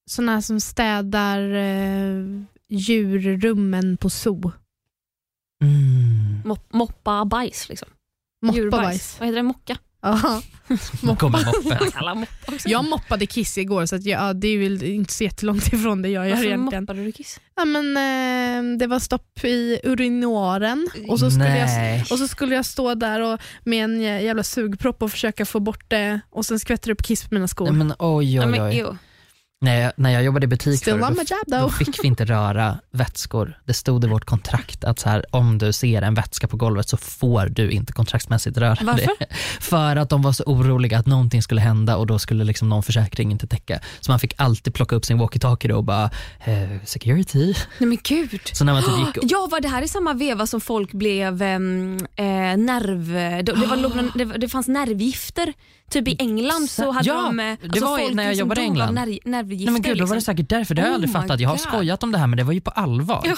[0.09, 4.51] Såna som städar eh, djurrummen på zoo.
[5.63, 6.41] Mm.
[6.45, 7.87] Mop, moppa bajs liksom.
[8.41, 8.83] Moppa Djurbajs.
[8.85, 9.15] bajs.
[9.19, 9.43] Vad heter det?
[9.43, 9.77] Mocka?
[10.03, 10.41] Ja.
[11.17, 12.25] Kommer moppen.
[12.47, 12.69] Också.
[12.69, 16.01] Jag moppade kiss igår så att jag, ja, det är väl inte så jättelångt ifrån
[16.01, 16.83] det jag gör Varför egentligen.
[16.83, 17.39] moppade du kiss?
[17.55, 22.05] Ja, men, eh, det var stopp i urinoaren och så, skulle jag, Nej.
[22.11, 25.59] och så skulle jag stå där och, med en jä- jävla sugpropp och försöka få
[25.59, 27.65] bort det och sen skvätter det upp kiss på mina skor.
[27.65, 28.77] Nej, men oj, Ja, oj, men, oj.
[28.77, 28.97] ew.
[29.63, 32.07] När, jag, när jag jobbade i butik Still förr, on då, job då fick vi
[32.07, 33.59] inte röra vätskor.
[33.65, 36.89] Det stod i vårt kontrakt att så här, om du ser en vätska på golvet
[36.89, 39.11] så får du inte kontraktsmässigt röra Varför?
[39.19, 39.27] det.
[39.59, 42.83] För att de var så oroliga att någonting skulle hända och då skulle liksom någon
[42.83, 43.79] försäkring inte täcka.
[43.99, 46.09] Så man fick alltid plocka upp sin walkie-talkie och bara
[46.43, 47.53] eh, security.
[47.77, 48.41] Nej men gud.
[48.53, 50.91] Så när man typ gick och, Ja, var det här i samma veva som folk
[50.91, 52.25] blev ehm, eh,
[52.57, 53.13] nerv...
[53.13, 53.41] Det,
[54.15, 55.53] det, var, det fanns nervgifter.
[55.89, 57.39] Typ i England så hade Ja, de...
[57.39, 58.93] eh, det var ju folk när jag liksom jobbade i England.
[58.93, 59.65] Nerv, nervgifter.
[59.65, 60.33] Nej men gud, då var det liksom.
[60.33, 60.75] säkert därför.
[60.75, 61.39] Det har jag Oh aldrig fattat.
[61.39, 61.61] Jag har God.
[61.67, 63.21] skojat om det här men det var ju på allvar.
[63.25, 63.35] Ja.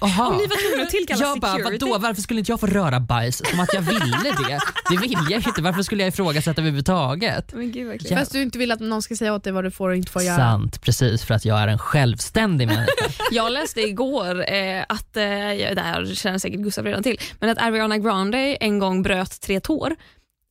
[0.00, 0.26] Aha.
[0.26, 1.84] Om ni var tvungna att tillkalla Jag bara, security.
[1.86, 3.42] vadå, varför skulle inte jag få röra bajs?
[3.50, 4.00] Som att jag ville
[4.48, 4.58] det.
[4.90, 5.62] Det vill jag inte.
[5.62, 7.52] Varför skulle jag ifrågasätta överhuvudtaget?
[7.54, 8.18] Men gud, verkligen.
[8.18, 10.12] Fast du inte vill att någon ska säga åt dig vad du får och inte
[10.12, 10.36] får göra.
[10.36, 12.92] Sant, precis för att jag är en självständig människa.
[13.30, 17.58] Jag läste igår eh, att, eh, det här känner säkert Gustav redan till, men att
[17.58, 19.96] Ariana Grande en gång bröt tre tår.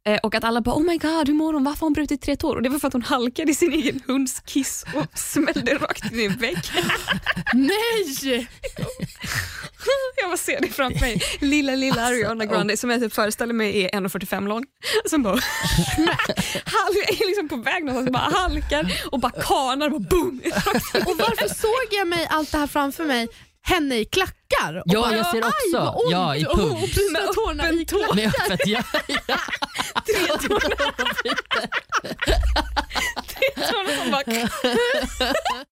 [0.07, 2.21] Eh, och att alla bara oh my god hur mår hon, varför har hon brutit
[2.21, 2.55] tre tår?
[2.55, 6.11] Och det var för att hon halkade i sin egen hunds kiss och smällde rakt
[6.11, 6.57] in i en vägg.
[7.53, 8.47] Nej!
[10.21, 11.21] Jag bara ser det framför mig.
[11.39, 14.63] Lilla lilla Ariana Grande som jag typ föreställer mig är 1,45 lång.
[15.05, 15.33] Som bara
[16.65, 20.41] hal- är liksom på väg någonstans, bara halkar och bara kanar och bara boom.
[21.05, 23.27] Och varför såg jag mig allt det här framför mig?
[23.67, 24.77] Henne i klackar?
[24.77, 25.77] Och Ja, bara, jag ser "Aj, också.
[25.79, 26.71] vad ont." Ja, i Och- pump.
[26.83, 28.15] Och bruna tårna i klackar.
[28.15, 29.17] Med öppet, ja, ja.
[30.05, 30.59] Tre tår
[34.03, 34.23] som bara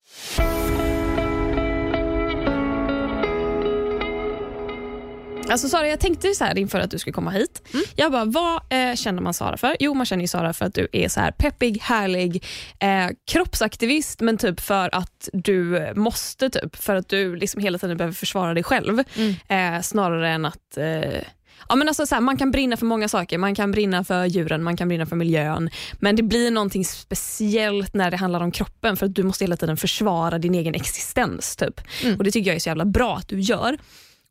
[5.55, 7.67] Alltså Sara, jag tänkte så här inför att du skulle komma hit.
[7.95, 9.77] Jag bara, vad eh, känner man Sara för?
[9.79, 12.43] Jo, man känner ju Sara för att du är så här peppig, härlig,
[12.79, 17.97] eh, kroppsaktivist, men typ för att du måste, typ för att du liksom hela tiden
[17.97, 18.99] behöver försvara dig själv.
[19.47, 21.21] Eh, snarare än att eh,
[21.69, 23.37] Ja, men alltså så här, man kan brinna för många saker.
[23.37, 25.69] Man kan brinna för djuren, man kan brinna för miljön.
[25.99, 29.57] Men det blir någonting speciellt när det handlar om kroppen för att du måste hela
[29.57, 31.55] tiden försvara din egen existens.
[31.55, 31.81] Typ.
[32.03, 32.17] Mm.
[32.17, 33.77] Och Det tycker jag är så jävla bra att du gör.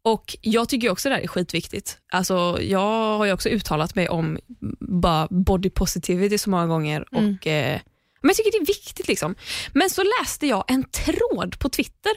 [0.04, 1.98] Och Jag tycker också det här är skitviktigt.
[2.12, 4.38] Alltså, jag har ju också uttalat mig om
[4.80, 7.04] bara body positivity så många gånger.
[7.12, 7.24] Mm.
[7.40, 7.80] Och, eh,
[8.20, 9.08] men jag tycker det är viktigt.
[9.08, 9.34] liksom.
[9.72, 12.12] Men så läste jag en tråd på Twitter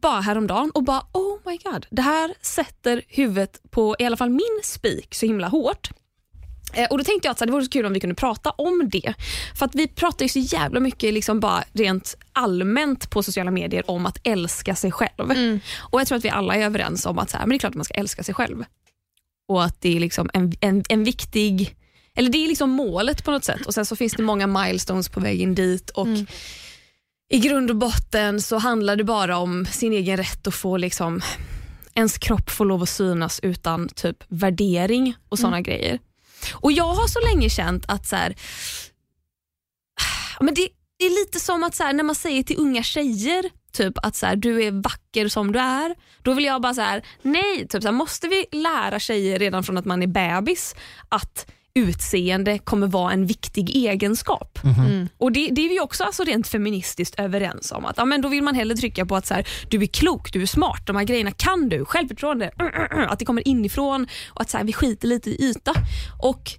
[0.00, 4.30] bara häromdagen och bara oh my god, det här sätter huvudet på i alla fall
[4.30, 5.90] min spik så himla hårt.
[6.72, 8.88] Eh, och Då tänkte jag att det vore så kul om vi kunde prata om
[8.92, 9.14] det.
[9.54, 13.90] För att Vi pratar ju så jävla mycket liksom bara rent allmänt på sociala medier
[13.90, 15.30] om att älska sig själv.
[15.30, 15.60] Mm.
[15.78, 17.58] Och Jag tror att vi alla är överens om att så här, men det är
[17.58, 18.64] klart att man ska älska sig själv.
[19.48, 21.76] Och att det är liksom en, en, en viktig,
[22.14, 23.66] eller det är liksom målet på något sätt.
[23.66, 25.90] Och Sen så finns det många milestones på vägen dit.
[25.90, 26.26] Och Mm.
[27.28, 31.20] I grund och botten så handlar det bara om sin egen rätt att få liksom,
[31.94, 35.98] ens kropp får lov att synas utan typ värdering och såna grejer.
[36.52, 38.34] Och Jag har så länge känt att så här,
[40.40, 43.50] men det, det är lite som att så här, när man säger till unga tjejer
[43.72, 45.94] typ att så här, du är vacker som du är.
[46.22, 49.64] Då vill jag bara så här, nej, typ så här, måste vi lära tjejer redan
[49.64, 50.74] från att man är bebis
[51.08, 54.58] att utseende kommer vara en viktig egenskap.
[54.64, 55.08] Mm.
[55.18, 57.84] Och det, det är vi också alltså rent feministiskt överens om.
[57.84, 60.32] Att, ja, men då vill man hellre trycka på att så här, du är klok,
[60.32, 62.50] du är smart, de här grejerna kan du, självförtroende,
[63.08, 65.72] att det kommer inifrån och att så här, vi skiter lite i yta.
[66.22, 66.50] Och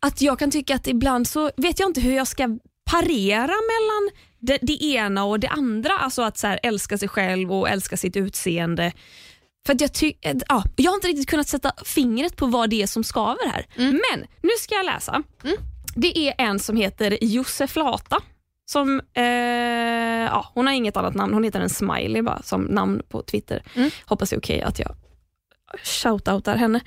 [0.00, 2.58] att jag kan tycka att ibland så vet jag inte hur jag ska
[2.90, 5.92] parera mellan det, det ena och det andra.
[5.98, 8.92] Alltså att så här, älska sig själv och älska sitt utseende.
[9.66, 12.70] För att jag, ty- eh, ja, jag har inte riktigt kunnat sätta fingret på vad
[12.70, 13.66] det är som skaver här.
[13.76, 15.22] Men nu ska jag läsa.
[15.96, 18.20] Det är en som heter Josef Lata.
[18.66, 19.24] Som, eh,
[20.24, 23.62] ja, hon har inget annat namn, hon heter en smiley bara som namn på Twitter.
[23.74, 23.90] Mm.
[24.04, 24.94] Hoppas det är okej att jag
[25.84, 26.80] shoutoutar henne.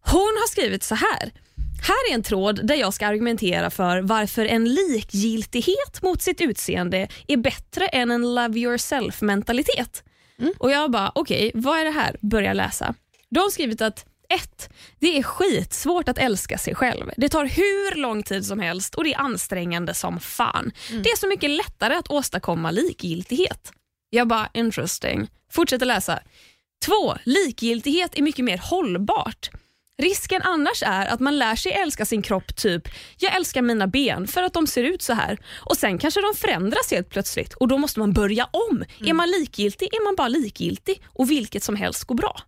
[0.00, 1.32] Hon har skrivit så här.
[1.82, 7.08] Här är en tråd där jag ska argumentera för varför en likgiltighet mot sitt utseende
[7.26, 9.22] är bättre än en love yourself
[10.38, 10.60] mentalitet.
[10.60, 12.16] Och jag bara, okej, vad är det här?
[12.20, 12.94] Börjar läsa.
[13.30, 14.70] De har skrivit att 1.
[14.98, 17.10] Det är skitsvårt att älska sig själv.
[17.16, 20.72] Det tar hur lång tid som helst och det är ansträngande som fan.
[20.90, 23.72] Det är så mycket lättare att åstadkomma likgiltighet.
[24.10, 25.28] Jag bara, interesting.
[25.52, 26.20] Fortsätter läsa.
[26.86, 26.92] 2.
[27.24, 29.50] Likgiltighet är mycket mer hållbart.
[30.02, 34.26] Risken annars är att man lär sig älska sin kropp typ, jag älskar mina ben
[34.26, 37.68] för att de ser ut så här och sen kanske de förändras helt plötsligt och
[37.68, 38.84] då måste man börja om.
[39.00, 42.40] Är man likgiltig är man bara likgiltig och vilket som helst går bra.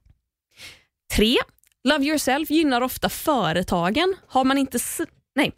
[1.16, 1.37] 3.
[1.84, 4.14] Love yourself gynnar ofta företagen.
[4.28, 4.78] Har man inte
[5.34, 5.52] nej,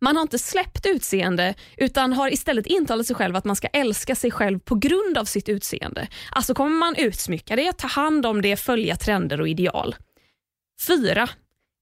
[0.00, 4.14] man har inte släppt utseende utan har istället intalat sig själv att man ska älska
[4.14, 6.08] sig själv på grund av sitt utseende.
[6.30, 9.94] Alltså kommer man utsmycka det, ta hand om det, följa trender och ideal.
[10.86, 11.28] 4.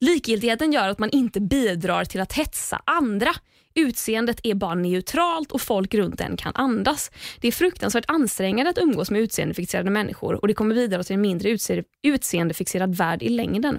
[0.00, 3.34] Likgiltigheten gör att man inte bidrar till att hetsa andra.
[3.74, 7.10] Utseendet är bara neutralt och folk runt en kan andas.
[7.40, 11.20] Det är fruktansvärt ansträngande att umgås med utseendefixerade människor och det kommer bidra till en
[11.20, 13.78] mindre utse- utseendefixerad värld i längden.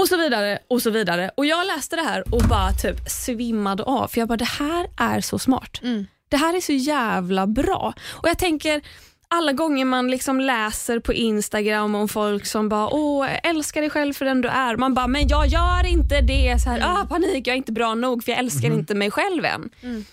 [0.00, 1.30] Och så vidare och så vidare.
[1.36, 4.86] Och Jag läste det här och bara typ svimmade av för jag bara det här
[4.96, 5.80] är så smart.
[5.82, 6.06] Mm.
[6.28, 7.94] Det här är så jävla bra.
[8.08, 8.82] Och jag tänker
[9.30, 14.12] alla gånger man liksom läser på Instagram om folk som bara åh älskar dig själv
[14.12, 14.76] för den du är.
[14.76, 16.62] Man bara men jag gör inte det.
[16.64, 19.44] Så här, ah, panik, jag är inte bra nog för jag älskar inte mig själv
[19.44, 19.70] än.
[19.82, 20.04] Mm.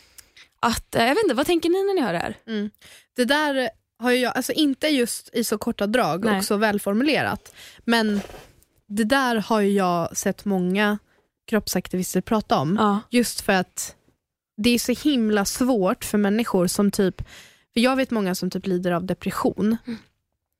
[0.59, 2.37] Att, eh, jag vet inte, vad tänker ni när ni hör det här?
[3.15, 6.37] Det där har jag, alltså inte just i så korta drag Nej.
[6.37, 8.21] och så välformulerat, men
[8.87, 10.97] det där har jag sett många
[11.47, 12.75] kroppsaktivister prata om.
[12.79, 12.99] Ja.
[13.09, 13.95] Just för att
[14.57, 17.21] det är så himla svårt för människor som typ,
[17.75, 19.77] för jag vet många som typ lider av depression,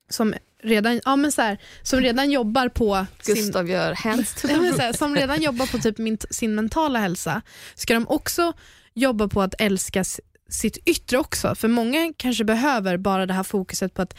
[0.10, 4.48] som redan, ja, men så här, som redan jobbar på sin, Gustav gör hands to
[4.52, 7.42] Ja, men så här, som redan jobbar på typ min, sin mentala hälsa,
[7.76, 8.54] ska de också
[8.94, 10.04] jobba på att älska
[10.50, 11.56] sitt yttre också?
[11.56, 14.18] För många kanske behöver bara det här fokuset på att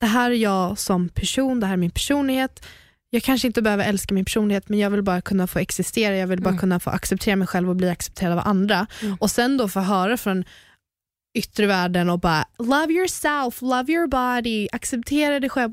[0.00, 2.66] det här är jag som person, det här är min personlighet.
[3.10, 6.26] Jag kanske inte behöver älska min personlighet men jag vill bara kunna få existera, jag
[6.26, 6.60] vill bara Mm.
[6.60, 8.86] kunna få acceptera mig själv och bli accepterad av andra.
[9.02, 9.16] Mm.
[9.20, 10.44] Och sen då få höra från
[11.34, 15.70] yttre världen och bara love yourself, love your body, acceptera dig själv.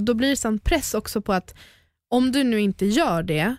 [0.00, 1.54] Då blir det sån press också på att
[2.10, 3.56] om du nu inte gör det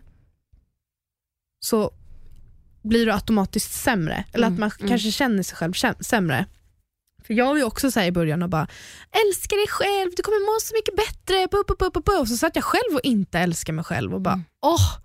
[1.59, 1.91] så
[2.81, 4.25] blir du automatiskt sämre.
[4.33, 4.89] Eller Mm, att man mm.
[4.89, 6.45] kanske känner sig själv sämre.
[7.23, 8.67] För Jag var ju också så i början och bara
[9.27, 11.47] älska dig själv, du kommer må så mycket bättre.
[11.51, 12.11] Bu, bu, bu, bu.
[12.19, 14.45] Och så satt jag själv och inte älskade mig själv och bara Mm.
[14.61, 14.97] åh,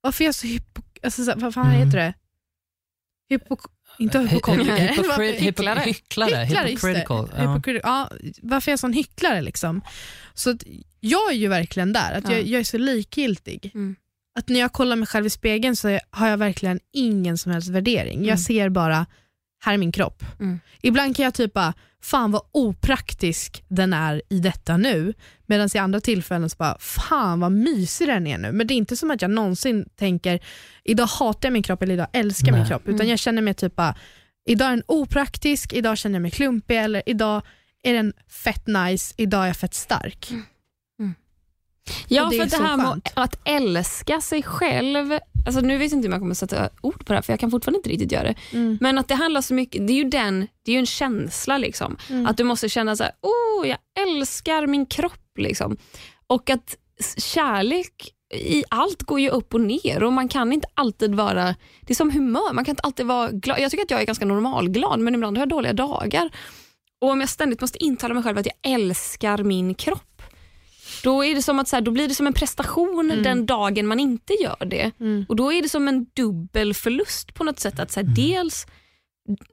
[0.00, 0.82] varför är jag så hypo...
[1.02, 1.86] Alltså, vad fan Mm.
[1.86, 2.14] heter det?
[3.28, 3.56] Hypo...
[3.98, 4.88] Inte hypokondriker.
[5.38, 5.80] Hycklare.
[5.80, 7.30] Hycklare, hypocritical.
[7.82, 8.10] Ja.
[8.42, 9.80] Varför är jag sån hycklare liksom?
[10.34, 10.54] Så
[11.00, 12.32] jag är ju verkligen där, att Ja.
[12.32, 13.70] jag, jag är så likgiltig.
[13.74, 13.96] Mm.
[14.38, 17.68] Att när jag kollar mig själv i spegeln så har jag verkligen ingen som helst
[17.68, 18.16] värdering.
[18.16, 18.28] Mm.
[18.28, 19.06] Jag ser bara,
[19.60, 20.22] här är min kropp.
[20.40, 20.60] Mm.
[20.82, 25.14] Ibland kan jag typ bara, fan vad opraktisk den är i detta nu.
[25.46, 28.52] Medan i andra tillfällen så bara, fan vad mysig den är nu.
[28.52, 30.40] Men det är inte som att jag någonsin tänker,
[30.84, 32.68] idag hatar jag min kropp eller idag älskar jag min Nej.
[32.68, 32.82] kropp.
[32.82, 33.08] Utan Mm.
[33.08, 33.94] jag känner mig typ bara,
[34.46, 37.42] idag är den opraktisk, idag känner jag mig klumpig eller idag
[37.82, 38.12] är den
[38.44, 40.30] fett nice, idag är jag fett stark.
[42.08, 43.12] Ja, det för det här med skönt.
[43.14, 45.18] att älska sig själv.
[45.46, 47.40] Alltså nu vet jag inte om jag kommer sätta ord på det här, för jag
[47.40, 48.34] kan fortfarande inte riktigt göra det.
[48.52, 48.78] Mm.
[48.80, 51.58] Men att det handlar så mycket, det är ju, den, det är ju en känsla.
[51.58, 51.96] liksom.
[52.10, 52.26] Mm.
[52.26, 55.38] Att du måste känna så här, oh, jag älskar min kropp.
[55.38, 55.76] liksom.
[56.26, 56.76] Och att
[57.16, 61.92] kärlek i allt går ju upp och ner och man kan inte alltid vara, det
[61.92, 63.60] är som humör, man kan inte alltid vara glad.
[63.60, 66.30] Jag tycker att jag är ganska normalglad men ibland har jag dåliga dagar.
[67.00, 70.09] Och om jag ständigt måste intala mig själv att jag älskar min kropp,
[71.02, 73.22] då, är det som att, så här, då blir det som en prestation Mm.
[73.22, 74.90] den dagen man inte gör det.
[75.00, 75.26] Mm.
[75.28, 77.80] Och Då är det som en dubbel förlust på något sätt.
[77.80, 78.66] Att så här, Dels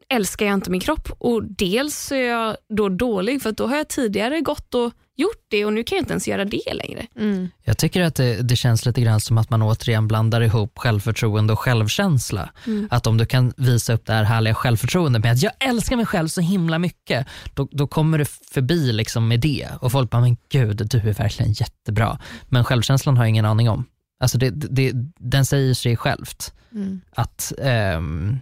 [0.10, 3.68] älskar jag inte min kropp och dels så är jag då dålig för att då
[3.68, 6.74] har jag tidigare gått och gjort det och nu kan jag inte ens göra det
[6.74, 7.08] längre.
[7.16, 7.50] Mm.
[7.64, 11.54] Jag tycker att det, det känns lite grann som att man återigen blandar ihop självförtroende
[11.54, 12.50] och självkänsla.
[12.68, 12.88] Mm.
[12.92, 16.06] Att om du kan visa upp det här härliga självförtroendet med att jag älskar mig
[16.06, 20.22] själv så himla mycket, då, då kommer du förbi liksom med det och folk bara,
[20.22, 22.20] men gud du är verkligen jättebra.
[22.50, 23.86] Men självkänslan har jag ingen aning om.
[24.20, 27.02] Alltså det, det, den säger sig självt Mm.
[27.12, 28.40] att ehm,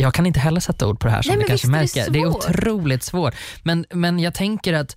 [0.00, 2.10] jag kan inte heller sätta ord på det här som Nej, du kanske visst är
[2.10, 2.12] det märker.
[2.12, 3.34] Det är otroligt svårt.
[3.62, 4.96] Men, men jag tänker att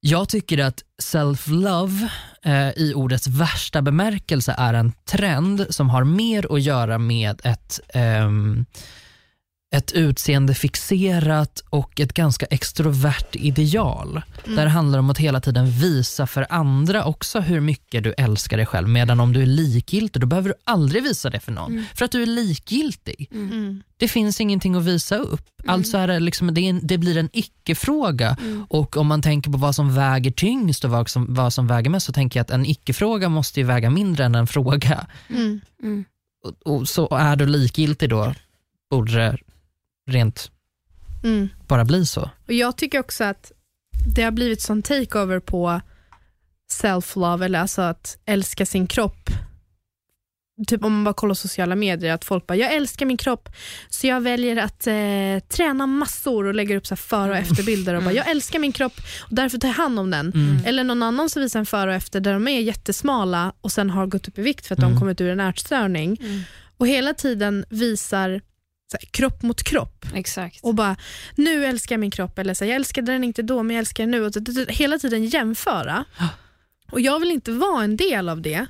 [0.00, 2.08] jag tycker att self-love
[2.44, 7.80] eh, i ordets värsta bemärkelse är en trend som har mer att göra med ett,
[7.94, 8.66] ehm,
[9.72, 14.22] ett utseende fixerat och ett ganska extrovert ideal.
[14.44, 18.56] Där det handlar om att hela tiden visa för andra också hur mycket du älskar
[18.56, 18.88] dig själv.
[18.88, 21.84] Medan om du är likgiltig, då behöver du aldrig visa det för någon.
[21.94, 23.28] För att du är likgiltig.
[23.32, 23.82] Mm.
[23.96, 25.48] Det finns ingenting att visa upp.
[25.66, 28.36] Alltså är det, liksom, det, är en, det blir en icke-fråga.
[28.68, 31.90] Och om man tänker på vad som väger tyngst och vad som, vad som väger
[31.90, 35.06] mest så tänker jag att en icke-fråga måste ju väga mindre än en fråga.
[35.28, 35.60] Mm.
[35.82, 36.04] Mm.
[36.44, 38.34] Och, och så är du likgiltig då
[38.90, 39.38] borde det
[40.10, 40.50] rent
[41.24, 41.48] Mm.
[41.68, 42.30] bara bli så.
[42.46, 43.52] Och Jag tycker också att
[44.16, 45.80] det har blivit sån takeover på
[46.72, 49.30] self-love, eller alltså att älska sin kropp.
[50.66, 53.48] Typ om man bara kollar sociala medier, att folk bara, jag älskar min kropp,
[53.88, 57.94] så jag väljer att eh, träna massor och lägger upp så här före och efterbilder
[57.94, 60.32] och bara, jag älskar min kropp och därför tar jag hand om den.
[60.34, 60.64] Mm.
[60.64, 63.90] Eller någon annan som visar en före och efter där de är jättesmala och sen
[63.90, 64.98] har gått upp i vikt för att de Mm.
[65.00, 66.18] kommit ur en ätstörning.
[66.76, 68.40] Och hela tiden visar
[69.00, 70.58] här, kropp mot kropp Exakt.
[70.62, 70.96] och bara,
[71.34, 73.80] nu älskar jag min kropp, eller så här, jag älskade den inte då men jag
[73.80, 74.26] älskar den nu.
[74.26, 74.32] Och
[74.68, 76.04] hela tiden jämföra.
[76.92, 78.66] Och Jag vill inte vara en del av det,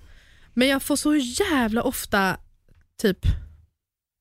[0.54, 2.36] men jag får så jävla ofta
[3.02, 3.18] typ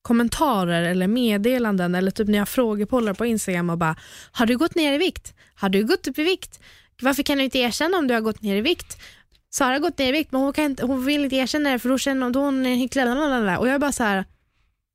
[0.02, 3.96] kommentarer eller meddelanden eller typ när jag frågar polare på Instagram och bara,
[4.32, 5.34] har du gått ner i vikt?
[5.56, 6.60] Har du gått upp i vikt?
[7.02, 9.02] Varför kan du inte erkänna om du har gått ner i vikt?
[9.50, 11.80] Sara har gått ner i vikt men hon, kan inte, hon vill inte erkänna det
[11.80, 13.10] för då känner hon, då hon är hycklare.
[13.10, 13.58] lalalala.
[13.58, 14.26] Och jag är bara så här,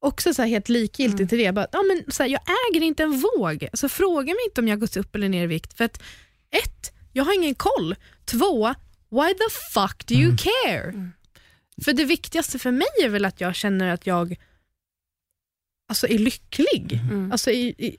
[0.00, 1.44] också så här helt likgiltig till det.
[1.44, 4.61] Jag, bara, ja, men så här, jag äger inte en våg, så fråga mig inte
[4.61, 5.76] om jag har gått upp eller ner i vikt.
[5.76, 6.02] För att
[6.50, 7.96] ett, jag har ingen koll.
[8.24, 8.68] Två,
[9.11, 11.11] why the fuck do you care?
[11.85, 14.37] För det viktigaste för mig är väl att jag känner att jag
[15.88, 16.92] alltså, är lycklig.
[17.11, 17.32] Mm.
[17.32, 17.96] Alltså, i, i,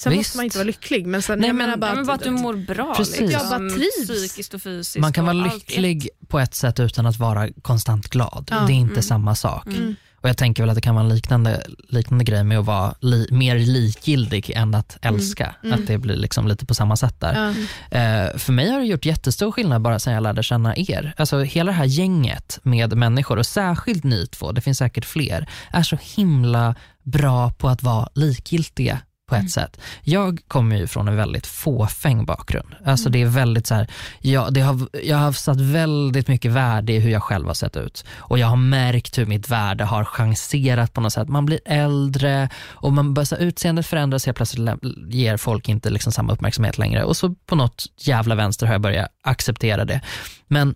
[0.00, 0.18] sen Visst.
[0.20, 2.22] måste man inte vara lycklig, men, sen, Nej, jag men- menar bara, men bara att
[2.22, 2.94] du mår bra.
[2.94, 3.20] Precis.
[3.20, 4.08] Liksom, Jag bara trivs.
[4.08, 4.98] Psykiskt och fysiskt.
[4.98, 8.48] Man kan och vara lycklig på ett sätt utan att vara konstant glad.
[8.50, 8.56] Ja.
[8.60, 9.02] Det är inte Mm.
[9.02, 9.66] samma sak.
[9.66, 9.94] Mm.
[10.26, 12.94] Och Jag tänker väl att det kan vara en liknande, liknande grej med att vara
[13.00, 15.54] li, mer likgiltig än att älska.
[15.64, 15.80] Mm.
[15.80, 17.54] Att det blir liksom lite på samma sätt där.
[17.90, 17.98] Ja.
[17.98, 21.14] Eh, för mig har det gjort jättestor skillnad bara sedan jag lärde känna er.
[21.16, 25.48] Alltså hela det här gänget med människor och särskilt ni två, det finns säkert fler,
[25.72, 29.80] är så himla bra på att vara likgiltiga på ett sätt.
[30.02, 32.74] Jag kommer ju från en väldigt fåfäng bakgrund.
[32.84, 36.92] Alltså det är väldigt så här, jag, det har, jag har satt väldigt mycket värde
[36.92, 40.04] i hur jag själv har sett ut och jag har märkt hur mitt värde har
[40.04, 41.28] chanserat på något sätt.
[41.28, 44.70] Man blir äldre och man börjar, så här, utseendet förändras, helt plötsligt
[45.08, 48.82] ger folk inte liksom samma uppmärksamhet längre och så på något jävla vänster har jag
[48.82, 50.00] börjat acceptera det.
[50.46, 50.74] Men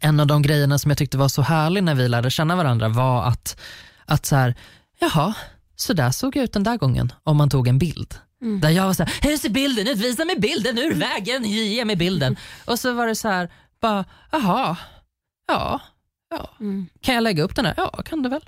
[0.00, 2.88] en av de grejerna som jag tyckte var så härlig när vi lärde känna varandra
[2.88, 3.60] var att,
[4.06, 4.54] att så här,
[5.00, 5.34] jaha,
[5.82, 8.14] så där såg jag ut den där gången om man tog en bild.
[8.42, 8.60] Mm.
[8.60, 9.98] Där jag var så här, hur ser bilden ut?
[9.98, 12.36] Visa mig bilden ur vägen, ge mig bilden.
[12.64, 14.76] Och så var det så här, bara, jaha,
[15.48, 15.80] ja,
[16.30, 16.86] ja, Mm.
[17.00, 17.74] kan jag lägga upp den här?
[17.76, 18.40] Ja, kan du väl.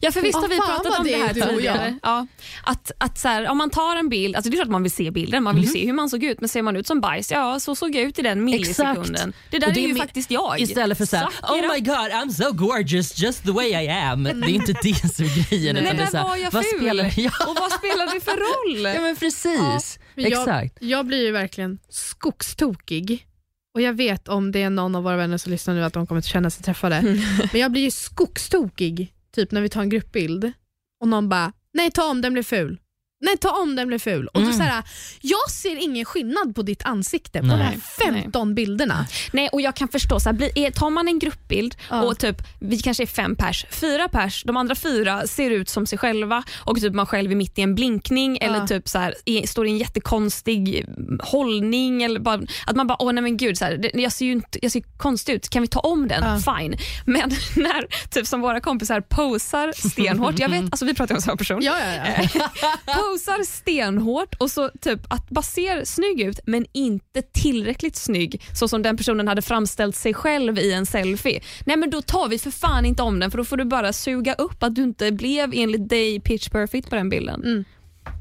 [0.00, 1.98] Ja, för visst har vi Ja, pratat om det det här tidigare.
[2.02, 2.26] Ja.
[2.64, 4.92] Att, att så här, om man tar en bild, alltså det är klart man vill
[4.92, 7.00] se bilden, man vill ju se hur man såg ut, men ser man ut som
[7.00, 9.32] bajs, ja så såg jag ut i den millisekunden.
[9.50, 10.60] Det där det är är ju faktiskt jag.
[10.60, 14.22] Istället för såhär, oh my god I'm so gorgeous just the way I am.
[14.24, 15.74] Det är inte det som är grejen.
[15.74, 16.78] Nej, där var jag vad ful.
[16.80, 18.94] spelar, ja, Och vad spelar det för roll?
[18.94, 19.98] ja men precis.
[20.14, 20.76] Jag, Exakt.
[20.80, 23.26] Jag blir ju verkligen skogstokig.
[23.74, 26.06] Och jag vet om det är någon av våra vänner som lyssnar nu att de
[26.06, 27.02] kommer att känna sig träffade.
[27.52, 30.52] Men jag blir ju skogstokig typ när vi tar en gruppbild
[31.00, 32.80] och någon bara, nej ta om den blir ful.
[33.22, 34.26] Nej, ta om den blev ful.
[34.28, 34.50] Och Mm.
[34.50, 34.82] du, så här,
[35.20, 37.56] jag ser ingen skillnad på ditt ansikte på Nej.
[37.56, 37.76] de här
[38.22, 39.06] 15 bilderna.
[39.32, 42.02] Nej, och jag kan förstå, så här, blir, är, tar man en gruppbild Ja.
[42.02, 45.86] och typ, vi kanske är fem pers, fyra pers, de andra fyra ser ut som
[45.86, 48.46] sig själva och typ man själv är mitt i en blinkning Ja.
[48.46, 52.02] eller typ så här, är, står i en jättekonstig mm, hållning.
[52.02, 54.32] Eller bara, att man bara, åh nej men gud, så här, det, jag, ser ju
[54.32, 56.22] inte, jag ser konstig ut, kan vi ta om den?
[56.44, 56.56] Ja.
[56.58, 56.76] Fine.
[57.06, 61.36] Men när typ som våra kompisar posar stenhårt, jag vet, alltså vi pratar om samma
[61.36, 61.62] person.
[61.62, 62.50] Ja, ja, ja.
[63.12, 68.68] posar stenhårt och så typ att bara ser snygg ut men inte tillräckligt snygg så
[68.68, 71.40] som den personen hade framställt sig själv i en selfie.
[71.66, 73.92] Nej men då tar vi för fan inte om den för då får du bara
[73.92, 77.42] suga upp att du inte blev enligt dig pitch perfect på den bilden.
[77.44, 77.64] Mm.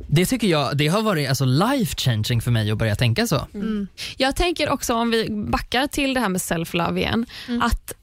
[0.07, 3.47] Det tycker jag det har varit alltså, life changing för mig att börja tänka så.
[3.53, 3.87] Mm.
[4.17, 7.61] Jag tänker också om vi backar till det här med self-love igen, Mm.
[7.61, 7.93] att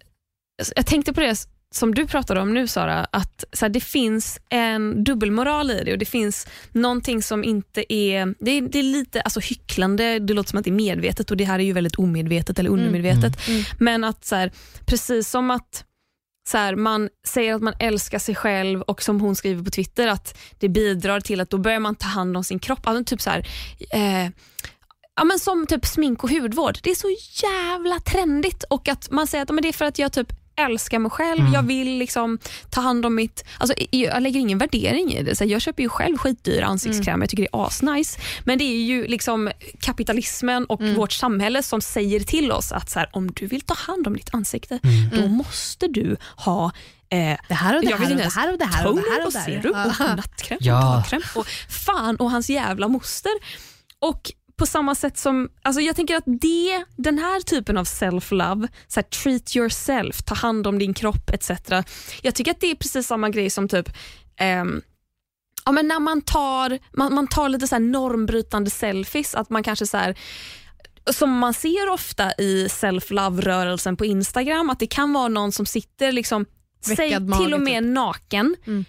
[0.76, 1.36] jag tänkte på det
[1.74, 5.92] som du pratade om nu Sara, att så här, det finns en dubbelmoral i det
[5.92, 10.34] och det finns någonting som inte är, det är, det är lite alltså, hycklande, det
[10.34, 13.48] låter som att det är medvetet och det här är ju väldigt omedvetet eller undermedvetet.
[13.48, 13.62] Mm.
[13.78, 14.52] Men att så här,
[14.86, 15.84] precis som att
[16.48, 20.08] så här, man säger att man älskar sig själv och som hon skriver på Twitter
[20.08, 22.86] att det bidrar till att då börjar man ta hand om sin kropp.
[22.86, 23.48] Alltså, typ så här,
[23.94, 24.30] eh,
[25.16, 26.78] ja, men som typ smink och hudvård.
[26.82, 29.98] Det är så jävla trendigt och att man säger att men det är för att
[29.98, 31.52] jag typ älskar mig själv, Mm.
[31.52, 32.38] jag vill liksom
[32.70, 33.44] ta hand om mitt...
[33.58, 35.36] Alltså, jag lägger ingen värdering i det.
[35.36, 38.18] Så jag köper ju själv skitdyra ansiktskrämer, jag tycker det är asnice.
[38.44, 40.94] Men det är ju liksom kapitalismen och Mm.
[40.94, 44.16] vårt samhälle som säger till oss att så här, om du vill ta hand om
[44.16, 45.22] ditt ansikte, Mm.
[45.22, 46.72] då måste du ha
[47.10, 49.02] eh, Det här och det jag här och det här och det här och det
[49.08, 49.88] här och och det här.
[49.88, 50.14] och Ja.
[50.16, 50.88] nattkräm Ja.
[50.88, 53.32] och dagkräm och fan och hans jävla moster.
[54.00, 58.68] Och på samma sätt som, alltså jag tänker att det, den här typen av self-love,
[58.88, 61.50] så här, treat yourself, ta hand om din kropp etc.
[62.22, 63.88] Jag tycker att det är precis samma grej som typ
[64.36, 64.82] ehm,
[65.64, 69.62] Ja, men när man tar, man, man tar lite så här normbrytande selfies, att man
[69.62, 70.18] kanske så här,
[71.12, 76.12] som man ser ofta i self-love-rörelsen på Instagram, att det kan vara någon som sitter
[76.12, 76.44] liksom,
[76.96, 78.84] säg mage, till och med naken, Mm.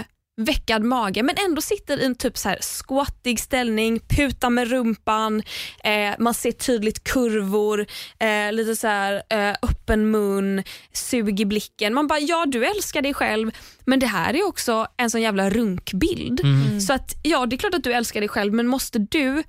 [0.00, 0.04] eh,
[0.36, 5.42] veckad mage, men ändå sitter i en typ så här squattig ställning, putar med rumpan,
[5.84, 7.86] eh, man ser tydligt kurvor,
[8.18, 11.94] eh, lite så här eh, öppen mun, sug i blicken.
[11.94, 13.50] Man bara, ja du älskar dig själv,
[13.84, 16.40] men det här är också en sån jävla runkbild.
[16.40, 16.80] Mm.
[16.80, 19.42] Så att ja, det är klart att du älskar dig själv, men måste du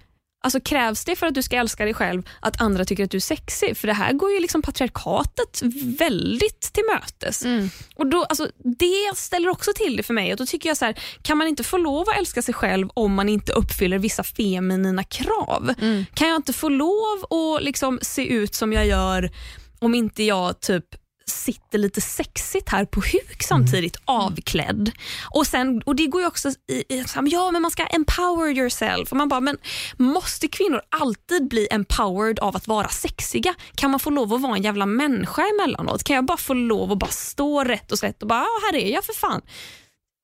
[0.45, 3.17] Alltså krävs det för att du ska älska dig själv att andra tycker att du
[3.17, 3.77] är sexig?
[3.77, 5.62] För det här går ju liksom patriarkatet
[5.99, 7.45] väldigt till mötes.
[7.45, 7.69] Mm.
[7.95, 8.47] Och då, alltså,
[8.79, 10.31] det ställer också till det för mig.
[10.31, 12.89] Och då tycker jag så här, Kan man inte få lov att älska sig själv
[12.93, 15.73] om man inte uppfyller vissa feminina krav?
[15.81, 16.05] Mm.
[16.13, 19.31] Kan jag inte få lov att liksom se ut som jag gör
[19.79, 20.86] om inte jag typ
[21.27, 24.91] sitter lite sexigt här på huk samtidigt, avklädd.
[25.31, 29.11] Och, sen, och Det går ju också i, i ja men man ska empower yourself.
[29.11, 29.57] Och man bara, men
[29.97, 33.53] måste kvinnor alltid bli empowered av att vara sexiga?
[33.75, 36.03] Kan man få lov att vara en jävla människa emellanåt?
[36.03, 38.79] Kan jag bara få lov att bara stå rätt och slätt och bara, ja, här
[38.79, 39.41] är jag för fan.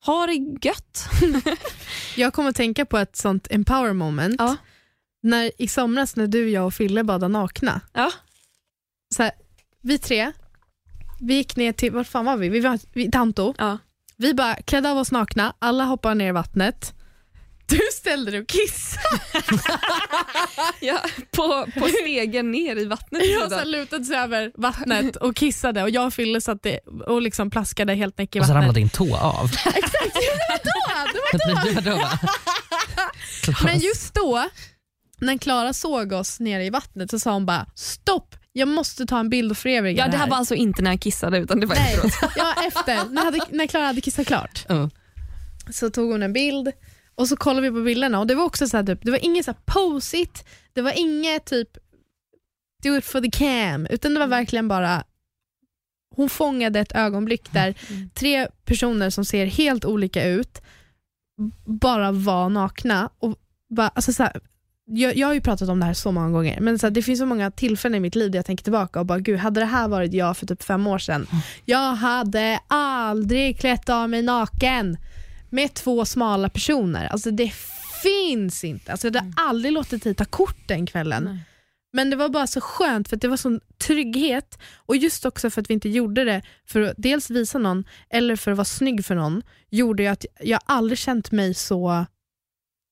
[0.06, 1.10] Ha det gött.
[2.16, 4.36] Jag kommer att tänka på ett sånt empower moment.
[4.40, 4.56] Ja.
[5.24, 7.82] När, I somras när du, jag och Fille badade nakna.
[7.94, 8.12] Ja.
[9.16, 9.32] Så här,
[9.82, 10.32] vi tre,
[11.22, 12.50] vi gick ner till, vart fan var vi?
[12.50, 13.54] Vi var vid Tanto.
[13.58, 13.78] Ja.
[14.18, 16.94] Vi bara klädde av oss nakna, alla hoppade ner i vattnet.
[17.68, 19.20] Du ställde dig och kissade.
[20.82, 21.00] Ja,
[21.32, 23.22] på, på stegen ner i vattnet.
[23.26, 27.22] Jag så lutade sig över vattnet och kissade och jag och Fille satt i- och
[27.22, 28.62] liksom plaskade helt näck i Och så vattnet.
[28.64, 29.46] ramlade din tå av.
[29.66, 31.82] Exakt, det var då!
[31.84, 32.08] Det var Då.
[33.66, 34.50] Men just då,
[35.20, 39.20] när Klara såg oss nere i vattnet så sa hon bara stopp, jag måste ta
[39.20, 41.66] en bild och föreviga Ja, det här var alltså inte när jag kissade utan det
[41.66, 42.32] var Nej, efteråt.
[42.36, 43.10] ja, efter.
[43.10, 44.90] När, hade, när Klara hade kissat klart Ja.
[45.72, 46.72] så tog hon en bild
[47.16, 49.26] och så kollade vi på bilderna och det var också så här, typ, det var
[49.26, 51.70] inget så här posigt, det var inget typ
[52.84, 55.04] do it for the cam, utan det var verkligen bara
[56.16, 57.76] hon fångade ett ögonblick där
[58.14, 60.62] tre personer som ser helt olika ut
[61.66, 63.10] bara var nakna.
[63.20, 63.36] Och
[63.70, 64.40] bara, alltså så här,
[64.86, 67.02] jag, jag har ju pratat om det här så många gånger, men så här, det
[67.02, 69.60] finns så många tillfällen i mitt liv där jag tänker tillbaka och bara, gud, hade
[69.60, 71.28] det här varit jag för typ fem år sedan,
[71.66, 74.98] jag hade aldrig klätt av mig naken
[75.50, 77.08] med två smala personer.
[77.08, 77.54] Alltså det
[78.04, 78.92] finns inte.
[78.92, 81.24] Alltså, jag hade aldrig låtit dig ta kort den kvällen.
[81.24, 81.40] Nej.
[81.94, 85.62] Men det var bara så skönt för det var sån trygghet och just också för
[85.62, 89.06] att vi inte gjorde det för att dels visa någon eller för att vara snygg
[89.06, 92.06] för någon gjorde ju att jag aldrig känt mig så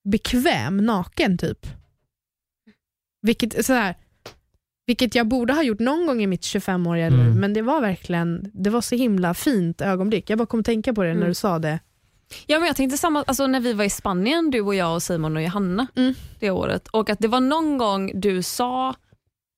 [0.09, 1.78] bekväm naken typ.
[3.21, 3.95] Vilket, så här,
[4.87, 7.39] vilket jag borde ha gjort någon gång i mitt 25-åriga liv Mm.
[7.39, 10.29] men det var verkligen det var så himla fint ögonblick.
[10.29, 11.27] Jag bara kom att tänka på det när Mm.
[11.27, 11.79] du sa det.
[12.45, 15.03] Ja, men jag tänkte samma, alltså, när vi var i Spanien, du och jag och
[15.03, 16.13] Simon och Johanna Mm.
[16.39, 18.95] det året och att det var någon gång du sa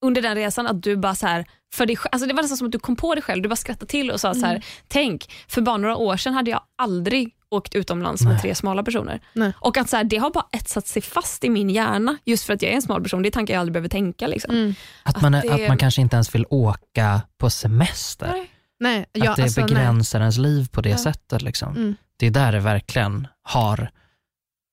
[0.06, 2.68] under den resan att du bara så här, för dig, alltså det var nästan som
[2.68, 5.32] att du kom på dig själv, du bara skrattade till och sa så här, tänk
[5.48, 8.42] för bara några år sedan hade jag aldrig åkt utomlands med Nej.
[8.42, 9.20] tre smala personer.
[9.34, 9.54] Nej.
[9.60, 12.54] Och att så här, det har bara etsat sig fast i min hjärna just för
[12.54, 14.28] att jag är en smal person, det är tankar jag aldrig behöver tänka.
[14.28, 14.56] Liksom.
[14.56, 14.74] Mm.
[15.04, 18.28] Att man, Att det- att man kanske inte ens vill åka på semester.
[18.32, 18.48] Nej.
[18.80, 19.68] Nej, att ja, det alltså, nej.
[19.70, 20.98] begränsar ens liv på det Ja.
[20.98, 21.42] sättet.
[21.42, 21.76] Liksom.
[21.76, 21.96] Mm.
[22.18, 23.92] Det är där det verkligen har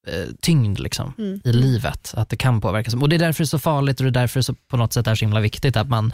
[0.08, 1.40] eh, tyngd liksom, Mm.
[1.44, 2.94] i livet, att det kan påverkas.
[2.94, 4.76] Och Det är därför det är så farligt och det är därför det så, på
[4.76, 6.12] något sätt är så himla viktigt att man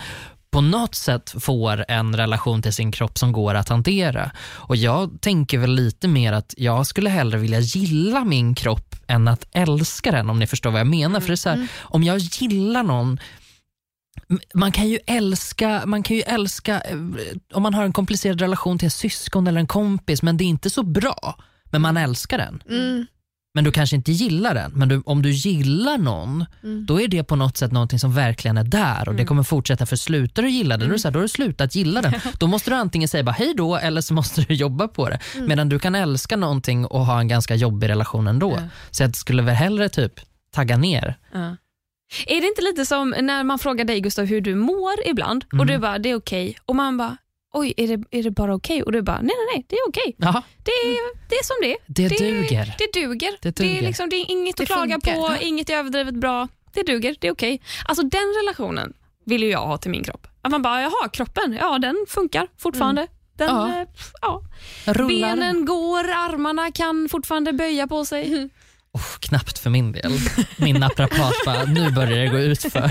[0.54, 4.30] på något sätt får en relation till sin kropp som går att hantera.
[4.40, 9.28] Och Jag tänker väl lite mer att jag skulle hellre vilja gilla min kropp än
[9.28, 11.20] att älska den om ni förstår vad jag menar.
[11.20, 13.20] För det är så här, Om jag gillar någon
[14.54, 16.96] man kan ju älska, man kan ju älska eh,
[17.52, 20.48] om man har en komplicerad relation till en syskon eller en kompis men det är
[20.48, 21.38] inte så bra.
[21.64, 22.62] Men man älskar den.
[22.68, 23.06] Mm.
[23.56, 24.72] Men du kanske inte gillar den.
[24.74, 26.86] Men du, om du gillar någon, Mm.
[26.86, 29.86] då är det på något sätt någonting som verkligen är där och det kommer fortsätta
[29.86, 32.02] för slutar du gilla den, då, är det så här, då har du slutat gilla
[32.02, 32.12] den.
[32.38, 35.18] Då måste du antingen säga bara hej då eller så måste du jobba på det.
[35.40, 38.52] Medan du kan älska någonting och ha en ganska jobbig relation ändå.
[38.60, 38.62] Ja.
[38.90, 40.12] Så jag skulle väl hellre typ
[40.54, 41.18] tagga ner.
[41.32, 41.56] Ja.
[42.26, 45.52] Är det inte lite som när man frågar dig Gustav hur du mår ibland och
[45.54, 45.66] Mm.
[45.66, 47.16] du bara det är okej och man bara
[47.54, 49.88] oj är det, är det bara okej och du bara nej nej nej det är
[49.88, 50.14] okej.
[50.18, 52.74] Jaha, Det är, det är som det det, Det- duger.
[52.78, 53.30] Det duger.
[53.42, 53.78] Det Det, duger.
[53.78, 55.14] är, liksom, det är inget Det att klaga funkar.
[55.36, 56.48] på, inget är överdrivet bra.
[56.72, 57.60] Det duger, det är okej.
[57.86, 58.92] Alltså den relationen
[59.26, 60.26] vill ju jag ha till min kropp.
[60.42, 63.06] Att man bara, jaha kroppen, ja den funkar fortfarande.
[63.36, 63.86] Den, Ja.
[64.22, 64.42] ja.
[64.86, 64.94] ja.
[65.08, 68.50] Benen går, armarna kan fortfarande böja på sig.
[68.94, 70.18] Oh, knappt för min del.
[70.56, 72.90] Min naprapat bara, nu börjar det gå ut för.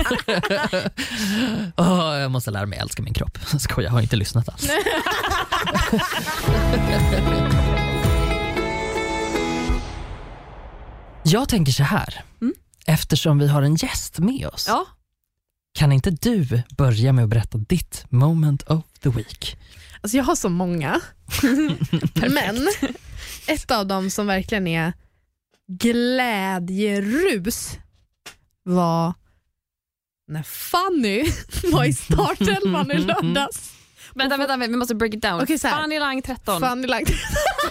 [1.76, 3.38] oh, jag måste lära mig älska min kropp.
[3.58, 4.68] Skojar, jag har inte lyssnat alls.
[11.22, 12.22] jag tänker så här.
[12.40, 12.54] Mm.
[12.86, 14.86] Eftersom vi har en gäst med oss, Ja.
[15.78, 19.56] kan inte du börja med att berätta ditt moment of the week?
[20.00, 21.00] Alltså jag har så många.
[22.14, 22.68] Men
[23.46, 24.92] ett av dem som verkligen är
[25.72, 27.78] glädjerus
[28.62, 29.14] var
[30.28, 31.24] när Fanny
[31.72, 33.70] var i startelvan i lördags.
[34.14, 35.40] Vänta, vänta, vi måste break it down.
[35.40, 35.76] Okej, så här.
[35.76, 37.04] Fanny Lang 13, Fanny, Lang,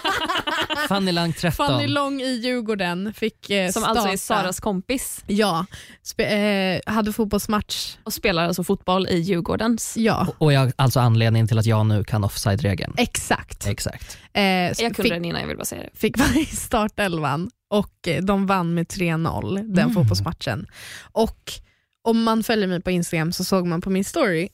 [0.88, 1.68] Fanny Lang 13.
[1.68, 4.00] Fanny Lång i Djurgården fick eh, som starta.
[4.00, 5.66] alltså är Saras kompis Ja,
[6.02, 7.96] spe, eh, hade fotbollsmatch.
[8.04, 9.94] och spelar alltså fotboll i Djurgårdens.
[9.98, 12.94] Ja, Och jag, alltså anledningen till att jag nu kan offside-regeln.
[12.98, 13.68] exakt.
[13.68, 14.18] Exakt.
[14.34, 15.89] Eh, Jag kunde fick, den innan, jag vill bara säga det.
[16.00, 19.93] fick vara i startelvan och de vann med 3-0 den Mm.
[19.93, 20.67] fotbollsmatchen.
[21.11, 21.53] Och
[22.01, 24.49] om man följer mig på Instagram så såg man på min story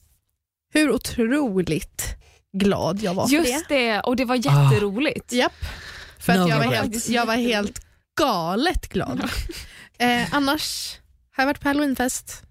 [0.72, 2.04] hur otroligt
[2.52, 5.28] glad jag var för Just det, och det var jätteroligt.
[5.28, 5.36] det.
[5.36, 5.52] Japp.
[6.18, 7.80] För No jag, var helt, jag var helt
[8.20, 9.20] galet glad.
[9.98, 10.96] eh, annars
[11.36, 12.42] har jag varit på halloweenfest.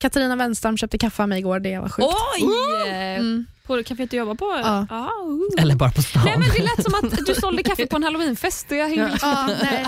[0.00, 2.08] Katarina Wenstam köpte kaffe av mig igår, det var sjukt.
[2.38, 2.86] Oj!
[2.90, 3.46] Mm.
[3.66, 4.44] På kaféet du jobbar på?
[4.64, 4.86] Ja.
[4.90, 5.62] Ah, uh.
[5.62, 6.22] Eller bara på stan.
[6.24, 8.70] Nej men Det lät som att du sålde kaffe på en halloweenfest.
[8.70, 9.86] Och jag hängde Ja, nej.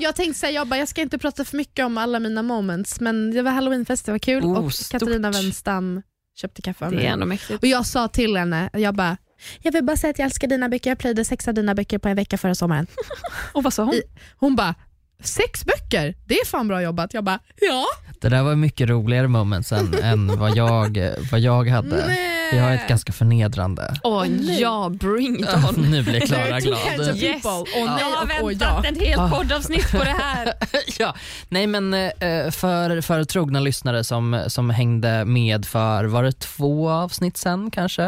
[0.00, 3.00] Jag tänkte säga, jag, bara, jag ska inte prata för mycket om alla mina moments,
[3.00, 5.00] men det var halloweenfest, det var kul Oh, och stort.
[5.00, 6.02] Katarina Wenstam
[6.40, 7.06] köpte kaffe av Det mig.
[7.06, 7.62] är ändå mäktigt.
[7.62, 9.16] Och jag sa till henne, jag bara,
[9.62, 11.98] jag vill bara säga att jag älskar dina böcker, jag plöjde sex av dina böcker
[11.98, 12.86] på en vecka förra sommaren.
[13.52, 13.94] Och vad sa hon?
[13.94, 14.02] I-
[14.36, 14.74] Hon bara,
[15.22, 16.14] sex böcker?
[16.26, 17.14] Det är fan bra jobbat.
[17.14, 17.84] Jag bara, ja.
[18.20, 20.98] Det där var mycket roligare moments än, än vad, jag,
[21.30, 22.06] vad jag hade.
[22.06, 22.31] Nej.
[22.56, 23.94] Jag har ett ganska förnedrande.
[24.02, 24.60] Åh nej.
[24.60, 25.74] ja, bring it on.
[25.90, 26.78] nu blir Klara glad.
[27.16, 27.42] Yes.
[27.44, 28.88] Åh nej jag har väntat ja.
[28.90, 29.30] ett helt Ah.
[29.30, 30.52] poddavsnitt på det här.
[30.98, 31.14] ja,
[31.48, 36.90] nej men eh, för, för trogna lyssnare som, som hängde med för, var det två
[36.90, 38.04] avsnitt sen kanske?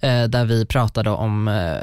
[0.00, 1.76] Eh, där vi pratade om eh,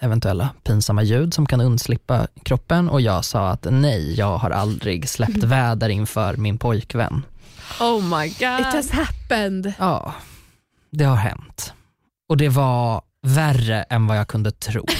[0.00, 5.08] eventuella pinsamma ljud som kan undslippa kroppen och jag sa att nej, jag har aldrig
[5.08, 7.22] släppt väder inför min pojkvän.
[7.80, 8.48] Oh my It god.
[8.48, 9.72] has happened.
[9.78, 10.14] Ja,
[10.90, 11.72] det har hänt.
[12.28, 14.86] Och det var värre än vad jag kunde tro.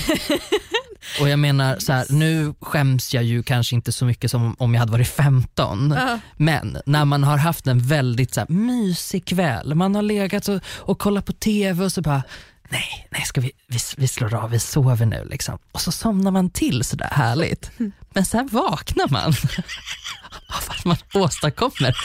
[1.20, 4.74] Och jag menar, så här, nu skäms jag ju kanske inte så mycket som om
[4.74, 5.94] jag hade varit 15.
[5.96, 6.18] Ja.
[6.36, 10.60] Men när man har haft en väldigt så här, mysig kväll, man har legat och,
[10.66, 12.22] och kollat på TV och så bara
[12.70, 15.58] Nej, nej ska vi, vi, vi slår av, vi sover nu liksom.
[15.72, 17.70] Och så somnar man till sådär härligt.
[18.14, 19.22] Men sen vaknar man
[20.48, 21.96] av att man åstadkommer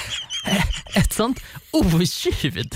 [0.96, 1.40] ett sånt
[1.72, 2.76] oljud.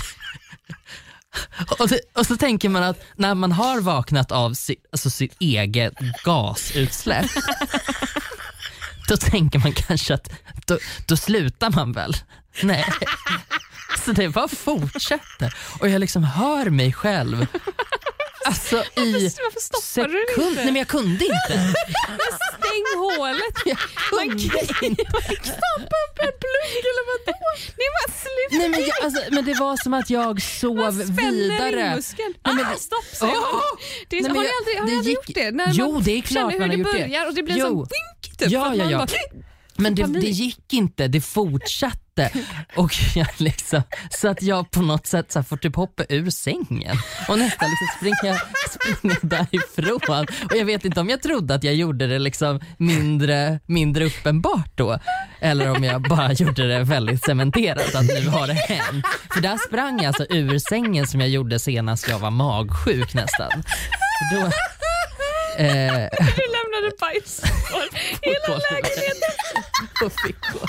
[1.78, 5.36] Och, det, och så tänker man att när man har vaknat av sitt, alltså sitt
[5.40, 5.94] eget
[6.24, 7.30] gasutsläpp
[9.08, 10.30] då tänker man kanske att
[10.66, 12.16] då, då slutar man väl?
[12.62, 12.84] Nej.
[14.04, 17.46] Så det bara fortsätter och jag liksom hör mig själv
[18.44, 20.48] Alltså i Varför stoppar du sekund...
[20.48, 20.56] inte?
[20.64, 21.54] Nej men jag kunde inte.
[22.58, 23.56] Stäng hålet.
[24.12, 24.66] Man kan
[25.58, 27.38] stoppa upp en plugg eller vadå?
[27.78, 28.56] Nej men sluta.
[28.58, 31.70] Nej, men, jag, alltså, men det var som att jag sov Spänner vidare.
[31.88, 32.34] ringmuskeln.
[32.44, 33.42] Nej, men ah, stopp säger jag.
[33.42, 33.60] Åh!
[34.08, 35.50] Det är, Nej, har men ni jag- aldrig, har det aldrig gick- gjort det?
[35.50, 36.98] När Jo, man det är klart känner hur man har det gjort det.
[37.08, 37.66] börjar och det blir en Jo.
[37.66, 38.50] sån wink typ.
[38.50, 38.98] Ja, ja, man ja.
[38.98, 39.06] Bara,
[39.80, 42.30] Men det, det gick inte, det fortsatte.
[42.76, 46.96] Och jag liksom, så att jag på något sätt så får typ hoppa ur sängen
[47.28, 48.38] och nästan liksom springa,
[48.70, 50.26] springa därifrån.
[50.50, 54.70] Och jag vet inte om jag trodde att jag gjorde det liksom mindre, mindre uppenbart
[54.74, 54.98] då.
[55.40, 59.06] Eller om jag bara gjorde det väldigt cementerat att nu har det hänt.
[59.32, 63.62] För där sprang jag alltså ur sängen som jag gjorde senast jag var magsjuk nästan.
[64.32, 64.38] Då,
[65.62, 67.42] eh, Du lämnade bajs
[68.22, 69.67] hela lägenheten.
[70.02, 70.68] På fickor.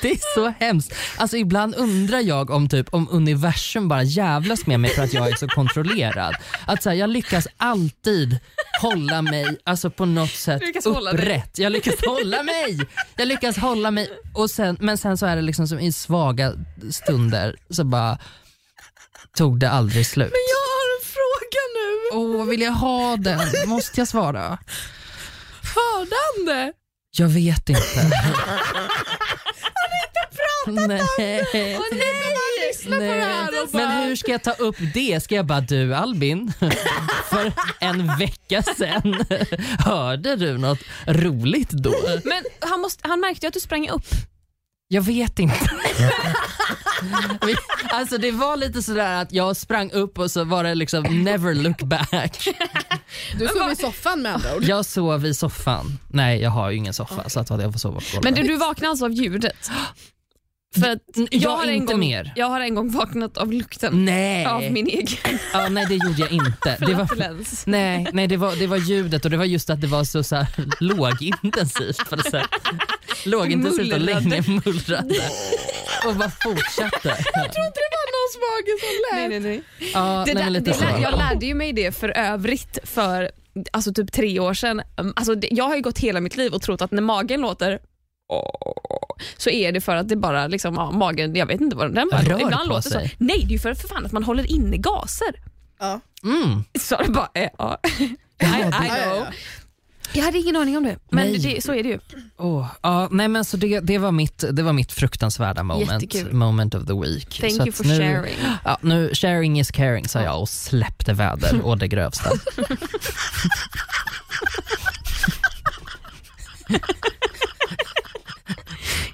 [0.00, 0.94] Det är så hemskt.
[1.16, 5.28] Alltså ibland undrar jag om, typ, om universum bara jävlas med mig för att jag
[5.28, 6.34] är så kontrollerad.
[6.66, 8.38] Att så här, jag lyckas alltid
[8.80, 11.58] hålla mig alltså på något sätt upprätt.
[11.58, 12.80] Jag lyckas hålla mig.
[13.16, 14.08] Jag lyckas hålla mig.
[14.34, 16.52] Och sen, men sen så är det liksom som i svaga
[16.90, 18.18] stunder så bara
[19.36, 20.32] tog det aldrig slut.
[20.32, 22.18] Jag har en fråga nu.
[22.38, 23.40] Åh, vill jag ha den?
[23.66, 24.58] Måste jag svara?
[25.74, 26.72] Hörde han det?
[27.18, 27.82] Jag vet inte.
[30.66, 31.76] Han har inte pratat Nej.
[31.76, 33.88] Åh nej, man lyssnar på det här och bara...
[33.88, 35.22] Men hur ska jag ta upp det?
[35.22, 36.52] Ska jag bara du Albin,
[37.30, 39.24] för en vecka sedan
[39.78, 41.94] hörde du något roligt då?
[42.24, 44.06] Men han, måste, han märkte ju att du sprang upp.
[44.88, 45.70] Jag vet inte.
[47.90, 51.54] Alltså det var lite sådär att jag sprang upp och så var det liksom never
[51.54, 52.48] look back.
[53.38, 54.62] Du sov i soffan med andra ord.
[54.62, 55.98] Jag sov i soffan.
[56.08, 58.24] Nej jag har ju ingen soffa så att jag får sova på golvet.
[58.24, 59.70] Men du, du vaknade alltså av ljudet?
[60.80, 62.32] För att jag jag, har en inte gång, mer.
[62.36, 64.46] jag har en gång vaknat av lukten Nej.
[64.46, 66.76] av min egen ja, nej det gjorde jag inte.
[66.86, 67.70] Det var.
[67.70, 70.22] Nej, nej det, var, det var ljudet och det var just att det var så,
[70.22, 70.46] så här,
[70.80, 72.46] lågintensivt på något sätt.
[73.26, 74.20] Lågintensivt och Mullrade.
[74.28, 75.14] länge mullrade.
[76.06, 77.08] Och bara fortsatte.
[77.34, 79.42] Jag trodde det var någons mage som Nej, lät.
[79.42, 79.90] nej, nej.
[79.94, 80.84] Ja, Det nej, men där, lite det så.
[80.84, 83.30] lär, jag lärde ju mig det för övrigt för
[83.72, 84.82] alltså typ tre år sedan.
[84.96, 87.78] Um, Alltså jag har ju gått hela mitt liv och trott att när magen låter
[89.36, 92.08] så är det för att det bara liksom, ja, magen, jag vet inte vad den
[92.12, 93.08] bara, Rör ibland på låter sig.
[93.08, 93.14] så.
[93.18, 95.34] Nej, det är ju för, för fan att man håller inne gaser.
[95.78, 96.00] Ja.
[96.24, 96.64] Mm.
[96.80, 97.78] Så det bara, eh, ja.
[97.98, 98.48] I, Ja,
[98.84, 99.26] I know.
[100.12, 100.18] Ja, ja, ja.
[100.18, 101.38] Jag hade ingen aning om det, men Nej.
[101.38, 101.98] det, så är det ju.
[102.38, 106.32] Åh, ja, nej, men så det, det, var mitt, det var mitt fruktansvärda moment, Jättekul.
[106.32, 107.40] moment of the week.
[107.40, 108.36] Thank Så you for nu, sharing.
[108.64, 112.30] Ja, nu, sharing is caring sa jag och släppte väder å det grövsta.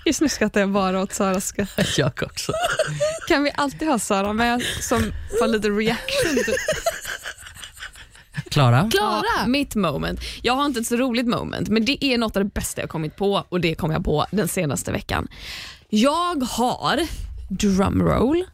[0.04, 1.70] Just nu skrattar jag bara åt Saras skratt.
[1.96, 2.52] jag också.
[3.28, 6.54] Kan vi alltid ha Sara med som får lite reaction?
[8.52, 8.90] Klara?
[8.90, 9.22] Klara?
[9.38, 10.20] Ja, mitt moment.
[10.42, 12.90] Jag har inte ett så roligt moment, men det är något av det bästa jag
[12.90, 15.28] kommit på och det kom jag på den senaste veckan.
[15.88, 17.00] Jag har,
[17.48, 18.44] drumroll,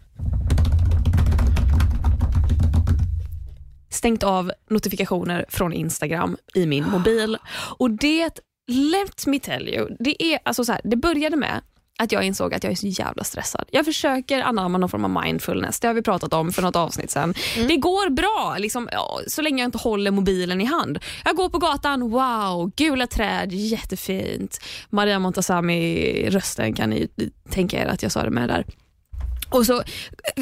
[3.90, 7.38] stängt av notifikationer från Instagram i min mobil.
[7.78, 11.60] Och det, let me tell you, det, är, alltså så här, det började med
[11.98, 13.64] att jag insåg att jag är så jävla stressad.
[13.70, 15.80] Jag försöker anamma någon form av mindfulness.
[15.80, 17.34] Det har vi pratat om för något avsnitt sen.
[17.68, 18.88] Det går bra liksom,
[19.26, 20.98] så länge jag inte håller mobilen i hand.
[21.24, 24.60] Jag går på gatan, wow, gula träd, jättefint.
[24.90, 27.08] Maria Montazami-rösten kan ni
[27.50, 28.64] tänka er att jag sa det med där.
[29.50, 29.82] Och så,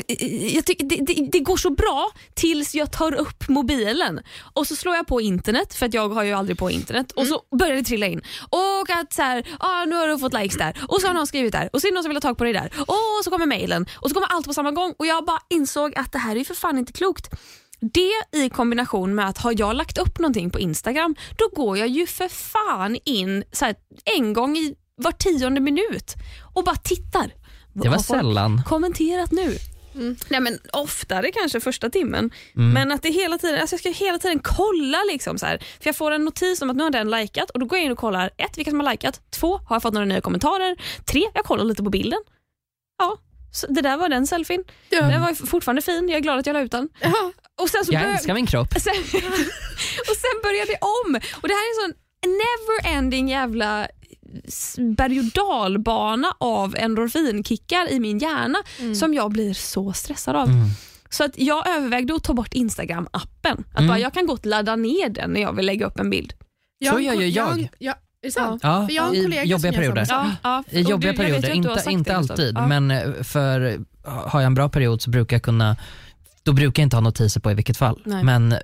[0.09, 4.21] eh, jag tycker det, det, det går så bra tills jag tar upp mobilen.
[4.55, 7.13] Och så slår jag på internet för att jag har ju aldrig på internet.
[7.13, 8.23] Och så börjar det trilla in.
[8.51, 10.77] Och att så här, ah, nu har du fått likes där.
[10.89, 11.71] Och så har någon skrivit där.
[11.73, 12.73] Och så är det någon som vill ha tag på dig där.
[12.79, 13.87] Och så kommer mailen.
[13.95, 14.95] Och så kommer allt på samma gång.
[14.99, 17.31] Och jag bara insåg att det här är ju för fan inte klokt.
[17.81, 21.89] Det i kombination med att har jag lagt upp någonting på Instagram då går jag
[21.89, 23.75] ju för fan in så här,
[24.17, 26.15] en gång i var tionde minut
[26.55, 27.33] och bara tittar.
[27.83, 28.62] Det var sällan.
[28.66, 29.59] kommenterat nu?
[29.95, 30.16] Mm.
[30.29, 32.31] Nej, men oftare kanske första timmen.
[32.57, 32.70] Mm.
[32.72, 34.99] Men att det hela tiden, alltså jag ska hela tiden kolla.
[35.12, 35.59] Liksom så här.
[35.59, 37.87] För Jag får en notis om att nu har den likat och då går jag
[37.87, 39.20] in och kollar ett, vilka som har likat.
[39.31, 40.77] Två, har jag fått några nya kommentarer?
[41.05, 42.18] Tre, jag kollar lite på bilden.
[42.99, 43.16] Ja,
[43.53, 44.64] så det där var den selfien.
[44.91, 45.03] Ja.
[45.03, 46.89] Den var fortfarande fin, jag är glad att jag la ut den.
[47.01, 47.33] Ja.
[47.62, 48.68] Och sen, så Jag älskar min kropp.
[48.81, 48.95] sen,
[50.11, 51.20] och sen börjar det om.
[51.43, 51.95] Och Det här är en sån
[52.31, 53.89] never ending jävla
[54.97, 58.59] berg och dalbana av endorfinkickar i min hjärna
[59.01, 60.49] som jag blir så stressad av.
[60.49, 60.68] Mm.
[61.11, 63.64] Så att jag övervägde att ta bort Instagram-appen.
[63.72, 63.89] Att Mm.
[63.89, 66.33] bara, jag kan gott ladda ner den när jag vill lägga upp en bild.
[66.79, 67.45] Jag Så gör ju jag.
[67.45, 68.61] har en- Ja, är det sant?
[68.64, 70.07] Ja, För jag har en i kollega jobbiga perioder.
[70.43, 72.66] Ja, I jobbiga du- jag perioder, inte, inte alltid Ja.
[72.66, 75.77] men eh, för har jag en bra period så brukar jag kunna
[76.43, 78.01] då brukar jag inte ha notiser på i vilket fall.
[78.05, 78.24] Nej.
[78.24, 78.59] Men eh,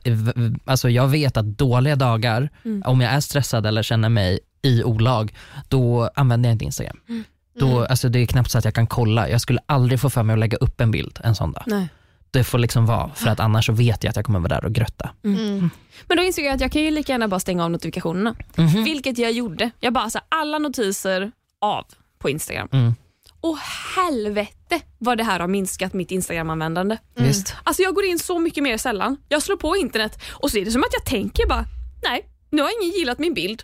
[0.65, 2.83] alltså, jag vet att dåliga dagar, Mm.
[2.87, 5.35] om jag är stressad eller känner mig i olag,
[5.69, 7.01] då använder jag inte Instagram.
[7.09, 7.25] Mm.
[7.55, 9.29] Då, alltså, det är knappt så att jag kan kolla.
[9.29, 11.65] Jag skulle aldrig få för mig att lägga upp en bild en sån dag.
[11.67, 11.89] Nej.
[12.31, 14.65] Det får liksom vara, för att annars så vet jag att jag kommer vara där
[14.65, 15.11] och grötta.
[15.25, 15.71] Mm.
[16.09, 18.35] Men då insåg jag att jag kan ju lika gärna bara stänga av notifikationerna.
[18.57, 18.85] Mhm.
[18.85, 19.71] Vilket jag gjorde.
[19.81, 21.85] Jag bara så här, alla notiser av
[22.19, 22.69] på Instagram.
[22.73, 22.95] Mm.
[23.41, 23.59] Och
[23.97, 26.97] helvete vad det här har minskat mitt Instagram-användande.
[27.15, 27.55] Visst?
[27.65, 29.17] Alltså jag går in så mycket mer sällan.
[29.29, 31.65] Jag slår på internet och så är det som att jag tänker bara,
[32.03, 33.63] nej, nu har ingen gillat min bild.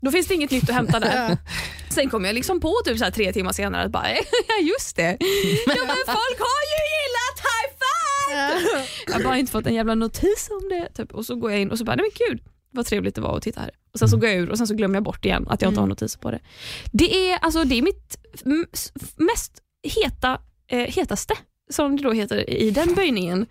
[0.00, 1.38] Då finns det inget nytt att hämta där.
[1.90, 4.08] Sen kommer jag liksom på typ så här tre timmar senare att bara,
[4.48, 5.16] ja just det.
[5.66, 8.86] Ja men folk har ju gillat high five!
[9.06, 10.88] Jag har bara inte fått en jävla notis om det.
[10.94, 11.14] Typ.
[11.14, 13.36] Och så går jag in och så bara, nej men gud vad trevligt det var
[13.36, 13.70] att titta här.
[13.92, 15.70] Och Sen så går jag ur och sen så glömmer jag bort igen att jag
[15.70, 16.40] inte har notiser på det.
[16.92, 18.18] Det är, alltså, det är mitt
[19.16, 20.40] mest heta,
[20.70, 21.34] eh, hetaste,
[21.70, 23.46] som det då heter i den böjningen.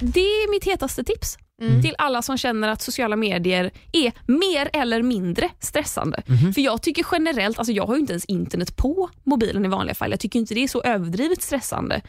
[0.00, 1.82] Det är mitt hetaste tips Mm.
[1.82, 6.22] till alla som känner att sociala medier är mer eller mindre stressande.
[6.26, 6.52] Mhm.
[6.54, 9.94] För jag tycker generellt, alltså jag har ju inte ens internet på mobilen i vanliga
[9.94, 10.10] fall.
[10.10, 12.02] Jag tycker inte det är så överdrivet stressande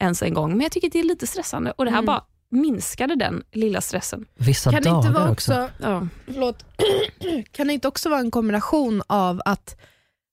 [0.00, 2.06] ens en gång, men jag tycker det är lite stressande och det här Mm.
[2.06, 4.26] bara minskade den lilla stressen.
[4.36, 5.52] Vissa Kan det dagar inte vara också.
[5.52, 6.08] också, Ja.
[6.26, 6.64] förlåt,
[7.52, 9.76] kan det inte också vara en kombination av att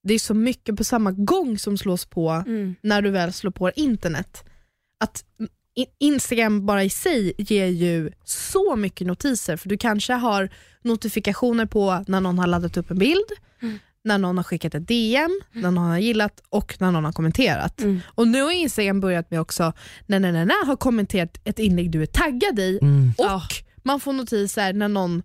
[0.04, 2.76] det är så mycket på samma gång som slås på Mm.
[2.82, 4.44] när du väl slår på internet?
[5.00, 5.24] Att
[6.00, 10.50] Instagram bara i sig ger ju så mycket notiser för du kanske har
[10.82, 13.26] notifikationer på när någon har laddat upp en bild,
[13.62, 13.80] Mm.
[14.04, 17.82] när någon har skickat ett DM, när någon har gillat och när någon har kommenterat.
[17.82, 18.00] Mm.
[18.08, 19.74] Och nu har Instagram börjat med också
[20.06, 23.14] när när när har kommenterat ett inlägg du är taggad i Mm.
[23.18, 23.42] och Ja.
[23.84, 25.24] man får notiser när någon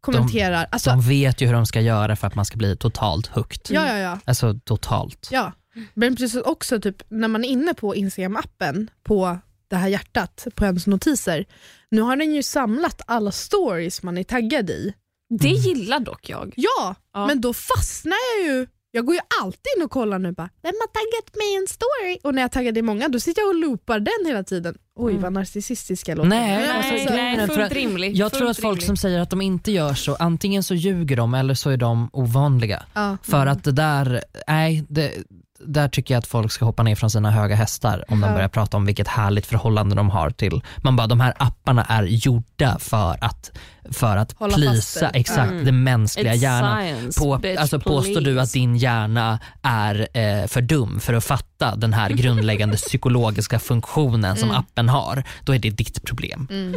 [0.00, 0.66] kommenterar.
[0.70, 3.76] alltså, De vet ju hur de ska göra för att man ska bli totalt hooked.
[3.76, 4.18] ja, ja, ja.
[4.24, 5.28] Alltså totalt.
[5.32, 5.52] ja.
[5.94, 9.38] Men precis också typ, när man är inne på Instagram-appen på
[9.74, 11.44] det här hjärtat på ens notiser.
[11.90, 14.94] Nu har den ju samlat alla stories man är taggad i.
[15.40, 16.52] Det gillar dock jag.
[16.56, 17.26] Ja, Ja.
[17.26, 18.66] men då fastnar jag ju.
[18.90, 21.66] Jag går ju alltid in och kollar nu bara, vem har taggat mig i en
[21.66, 22.18] story?
[22.22, 24.78] Och när jag taggade i många då sitter jag och loopar den hela tiden.
[24.96, 25.22] Oj Mm.
[25.22, 26.28] vad narcissistisk jag låter.
[26.30, 28.16] Nej, alltså, Nej, nej för fullt att rimlig.
[28.16, 28.86] Jag tror fullt att folk rimlig.
[28.86, 32.10] som säger att de inte gör så, antingen så ljuger de eller så är de
[32.12, 32.84] ovanliga.
[32.94, 33.16] ja.
[33.22, 35.12] För att det där, nej, det,
[35.58, 38.34] där tycker jag att folk ska hoppa ner från sina höga hästar om de Ja.
[38.34, 42.02] börjar prata om vilket härligt förhållande de har till, man bara de här apparna är
[42.02, 43.50] gjorda för att,
[43.92, 45.64] för att Hålla plisa exakt Mm.
[45.64, 46.82] den mänskliga It's hjärnan.
[46.82, 48.40] science, På, bitch, alltså påstår du please.
[48.42, 54.36] att din hjärna är eh, för dum för att fatta den här grundläggande psykologiska funktionen
[54.36, 54.60] som Mm.
[54.60, 56.48] appen har, då är det ditt problem.
[56.50, 56.74] Mm.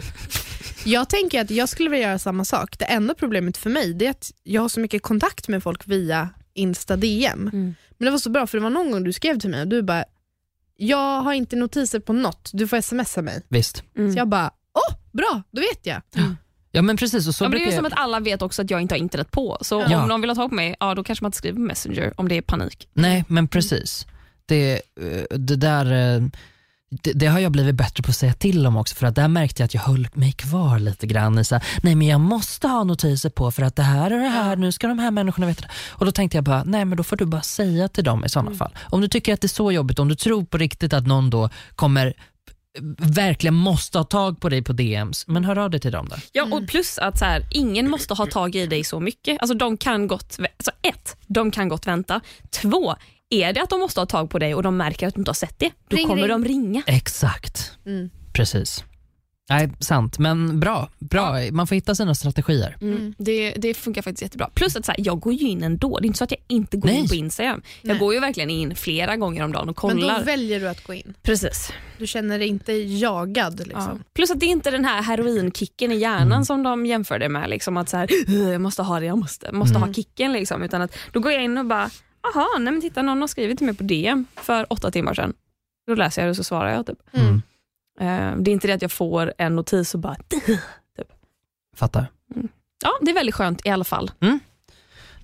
[0.84, 2.76] Jag tänker att jag skulle vilja göra samma sak.
[2.80, 6.30] Det enda problemet för mig är att jag har så mycket kontakt med folk via
[6.54, 7.76] Insta DM.
[7.98, 9.68] Men det var så bra för det var någon gång du skrev till mig och
[9.68, 10.06] du bara,
[10.78, 13.41] jag har inte notiser på något, du får smsa mig.
[13.48, 13.84] Visst.
[13.98, 14.12] Mm.
[14.14, 16.02] Så jag bara, åh bra, då vet jag.
[16.72, 17.93] Ja men precis, och så Ja, men det är ju som jag...
[17.93, 19.58] att alla vet också att jag inte har internet på.
[19.62, 20.02] Så Ja.
[20.02, 22.28] om någon vill ha tag på mig, ja, då kanske man inte skriver Messenger om
[22.28, 22.88] det är panik.
[22.93, 24.06] Nej men precis.
[24.45, 26.24] Det, eh, det där eh,
[26.90, 29.28] det, det har jag blivit bättre på att säga till om också för att där
[29.28, 32.20] märkte jag att jag höll mig kvar lite grann i så här, nej men jag
[32.20, 35.12] måste ha notiser på för att det här och det här, nu ska de här
[35.12, 35.72] människorna veta det.
[35.90, 38.30] Och då tänkte jag bara, nej men då får du bara säga till dem i
[38.30, 38.72] sådana fall.
[38.90, 41.30] Om du tycker att det är så jobbigt, om du tror på riktigt att någon
[41.30, 42.14] då kommer
[42.98, 46.16] verkligen måste ha tag på dig på DMs, men hör av dig till dem då.
[46.32, 49.42] Ja, och plus att så här, ingen måste ha tag i dig så mycket.
[49.42, 52.22] Alltså, de kan gott, alltså, ett, de kan gott vänta.
[52.50, 52.96] Två,
[53.30, 55.30] är det att de måste ha tag på dig och de märker att du inte
[55.30, 56.30] har sett det, då Ring, kommer ring.
[56.42, 56.84] de ringa.
[56.88, 58.10] Exakt, Mm.
[58.34, 58.84] precis.
[59.50, 60.90] Nej, sant, men bra.
[61.00, 61.34] bra.
[61.52, 62.78] Man får hitta sina strategier.
[62.82, 63.14] Mm.
[63.18, 64.50] Det, det funkar faktiskt jättebra.
[64.54, 66.00] Plus att så här, jag går ju in ändå.
[66.00, 66.98] Det är inte så att jag inte går Nej.
[67.00, 67.62] in på Instagram.
[67.82, 68.00] Jag Nej.
[68.00, 70.20] går ju verkligen in flera gånger om dagen och Men kollar.
[70.20, 71.14] då väljer du att gå in.
[71.22, 71.72] Precis.
[71.98, 73.60] Du känner dig inte jagad.
[73.60, 73.66] Ja.
[73.66, 74.04] Liksom.
[74.14, 76.46] Plus att det är inte den här heroinkicken i hjärnan Mm.
[76.46, 77.50] som de jämför det med.
[77.50, 79.88] Liksom att så här, "Ugh, jag måste ha det, jag måste, måste Mm.
[79.88, 80.34] ha kicken.
[80.34, 80.64] Liksom.
[80.64, 81.90] Utan att, då går jag in och bara,
[82.36, 85.34] aha, nej men titta någon har skrivit till mig på DM för åtta timmar sedan.
[85.88, 86.86] Då läser jag det och så svarar jag.
[86.86, 87.00] Typ.
[87.14, 87.42] Mm.
[88.00, 90.58] Eh, det är inte det att jag får en notis och bara, "Duh."
[91.76, 92.08] Fattar.
[92.84, 94.12] ja det är väldigt skönt i alla fall.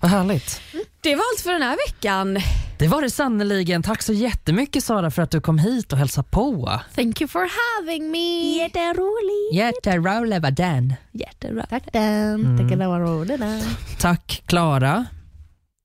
[0.00, 0.60] Vad härligt.
[1.00, 2.38] Det var allt för den här veckan.
[2.78, 3.82] Det var det sannoliken.
[3.82, 6.80] Tack så jättemycket Sara för att du kom hit och hälsade på.
[6.94, 7.48] Thank you for
[7.80, 8.56] having me.
[8.58, 9.54] Jätteroligt.
[9.54, 10.94] Jätteroligt var den.
[11.12, 11.70] Jätteroligt.
[11.70, 12.44] Tack den.
[12.44, 13.62] Mm.
[14.00, 15.06] Tack Klara.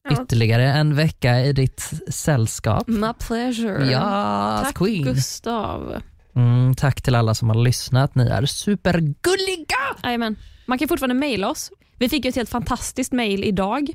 [0.10, 0.24] Ja.
[0.24, 2.88] Ytterligare en vecka i ditt sällskap.
[2.88, 3.91] My pleasure.
[3.91, 5.03] Ja, Tack queen.
[5.03, 6.01] Gustav.
[6.36, 8.16] Mm, tack till alla som har lyssnat.
[8.16, 9.76] Ni är supergulliga.
[10.03, 10.36] Jajamän.
[10.66, 11.72] Man kan fortfarande mejla oss.
[11.97, 13.89] Vi fick ett helt fantastiskt mail idag.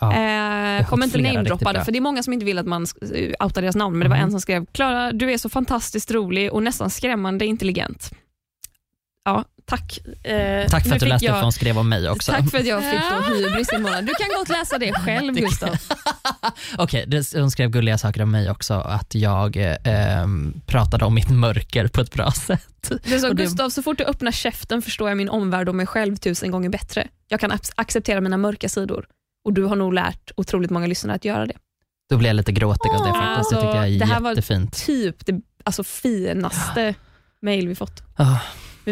[0.00, 0.12] Ja.
[0.12, 3.32] Eh, kommer inte namedroppa det, för det är många som inte vill att man uh,
[3.44, 4.24] outar deras namn, men det var Mhm.
[4.24, 8.10] en som skrev “Klara, du är så fantastiskt rolig och nästan skrämmande intelligent”.
[9.24, 9.98] Ja, tack.
[10.24, 12.32] Eh, Tack för att du läste jag, för hon skrev om mig också.
[12.32, 14.06] Tack för att jag fick då hybris i månaden.
[14.06, 15.76] Du kan gott läsa det själv, Gustav.
[16.78, 20.26] Okej, det- hon skrev gulliga saker om mig också, att jag eh,
[20.66, 22.90] pratade om mitt mörker på ett bra sätt.
[23.04, 26.16] Det sa Gustav, så fort du öppnar käften förstår jag min omvärld och mig själv
[26.16, 27.08] tusen gånger bättre.
[27.28, 29.06] Jag kan ac- acceptera mina mörka sidor
[29.44, 31.54] och du har nog lärt otroligt många lyssnare att göra det.
[32.10, 33.50] Då blev jag lite gråtig av det faktiskt.
[33.50, 34.76] Det tycker jag är det här var- jättefint.
[34.86, 36.94] Typ det alltså, finaste
[37.42, 38.02] mail vi fått.
[38.16, 38.36] Men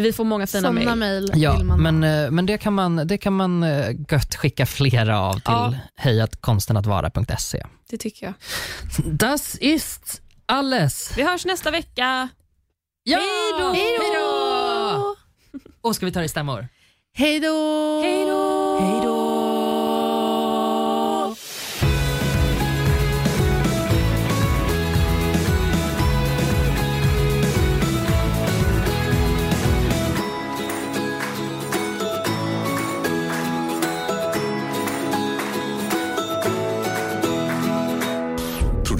[0.01, 0.95] vi får många fina mail.
[0.95, 5.19] mejl Ja, men, eh, men det kan man, det kan man eh, gött skicka flera
[5.21, 5.73] av till Ja.
[5.95, 7.63] hejatkonstenattvara.se.
[7.89, 8.33] Det tycker jag.
[9.19, 11.17] Das ist alles.
[11.17, 12.29] Vi hörs nästa vecka.
[13.03, 13.17] Ja!
[13.17, 13.73] Hej då!
[13.73, 15.15] Hej då!
[15.81, 16.67] Och ska vi ta det i stämmor?
[17.13, 18.01] Hej då!
[18.03, 18.79] Hej då!
[18.79, 19.16] Hej då!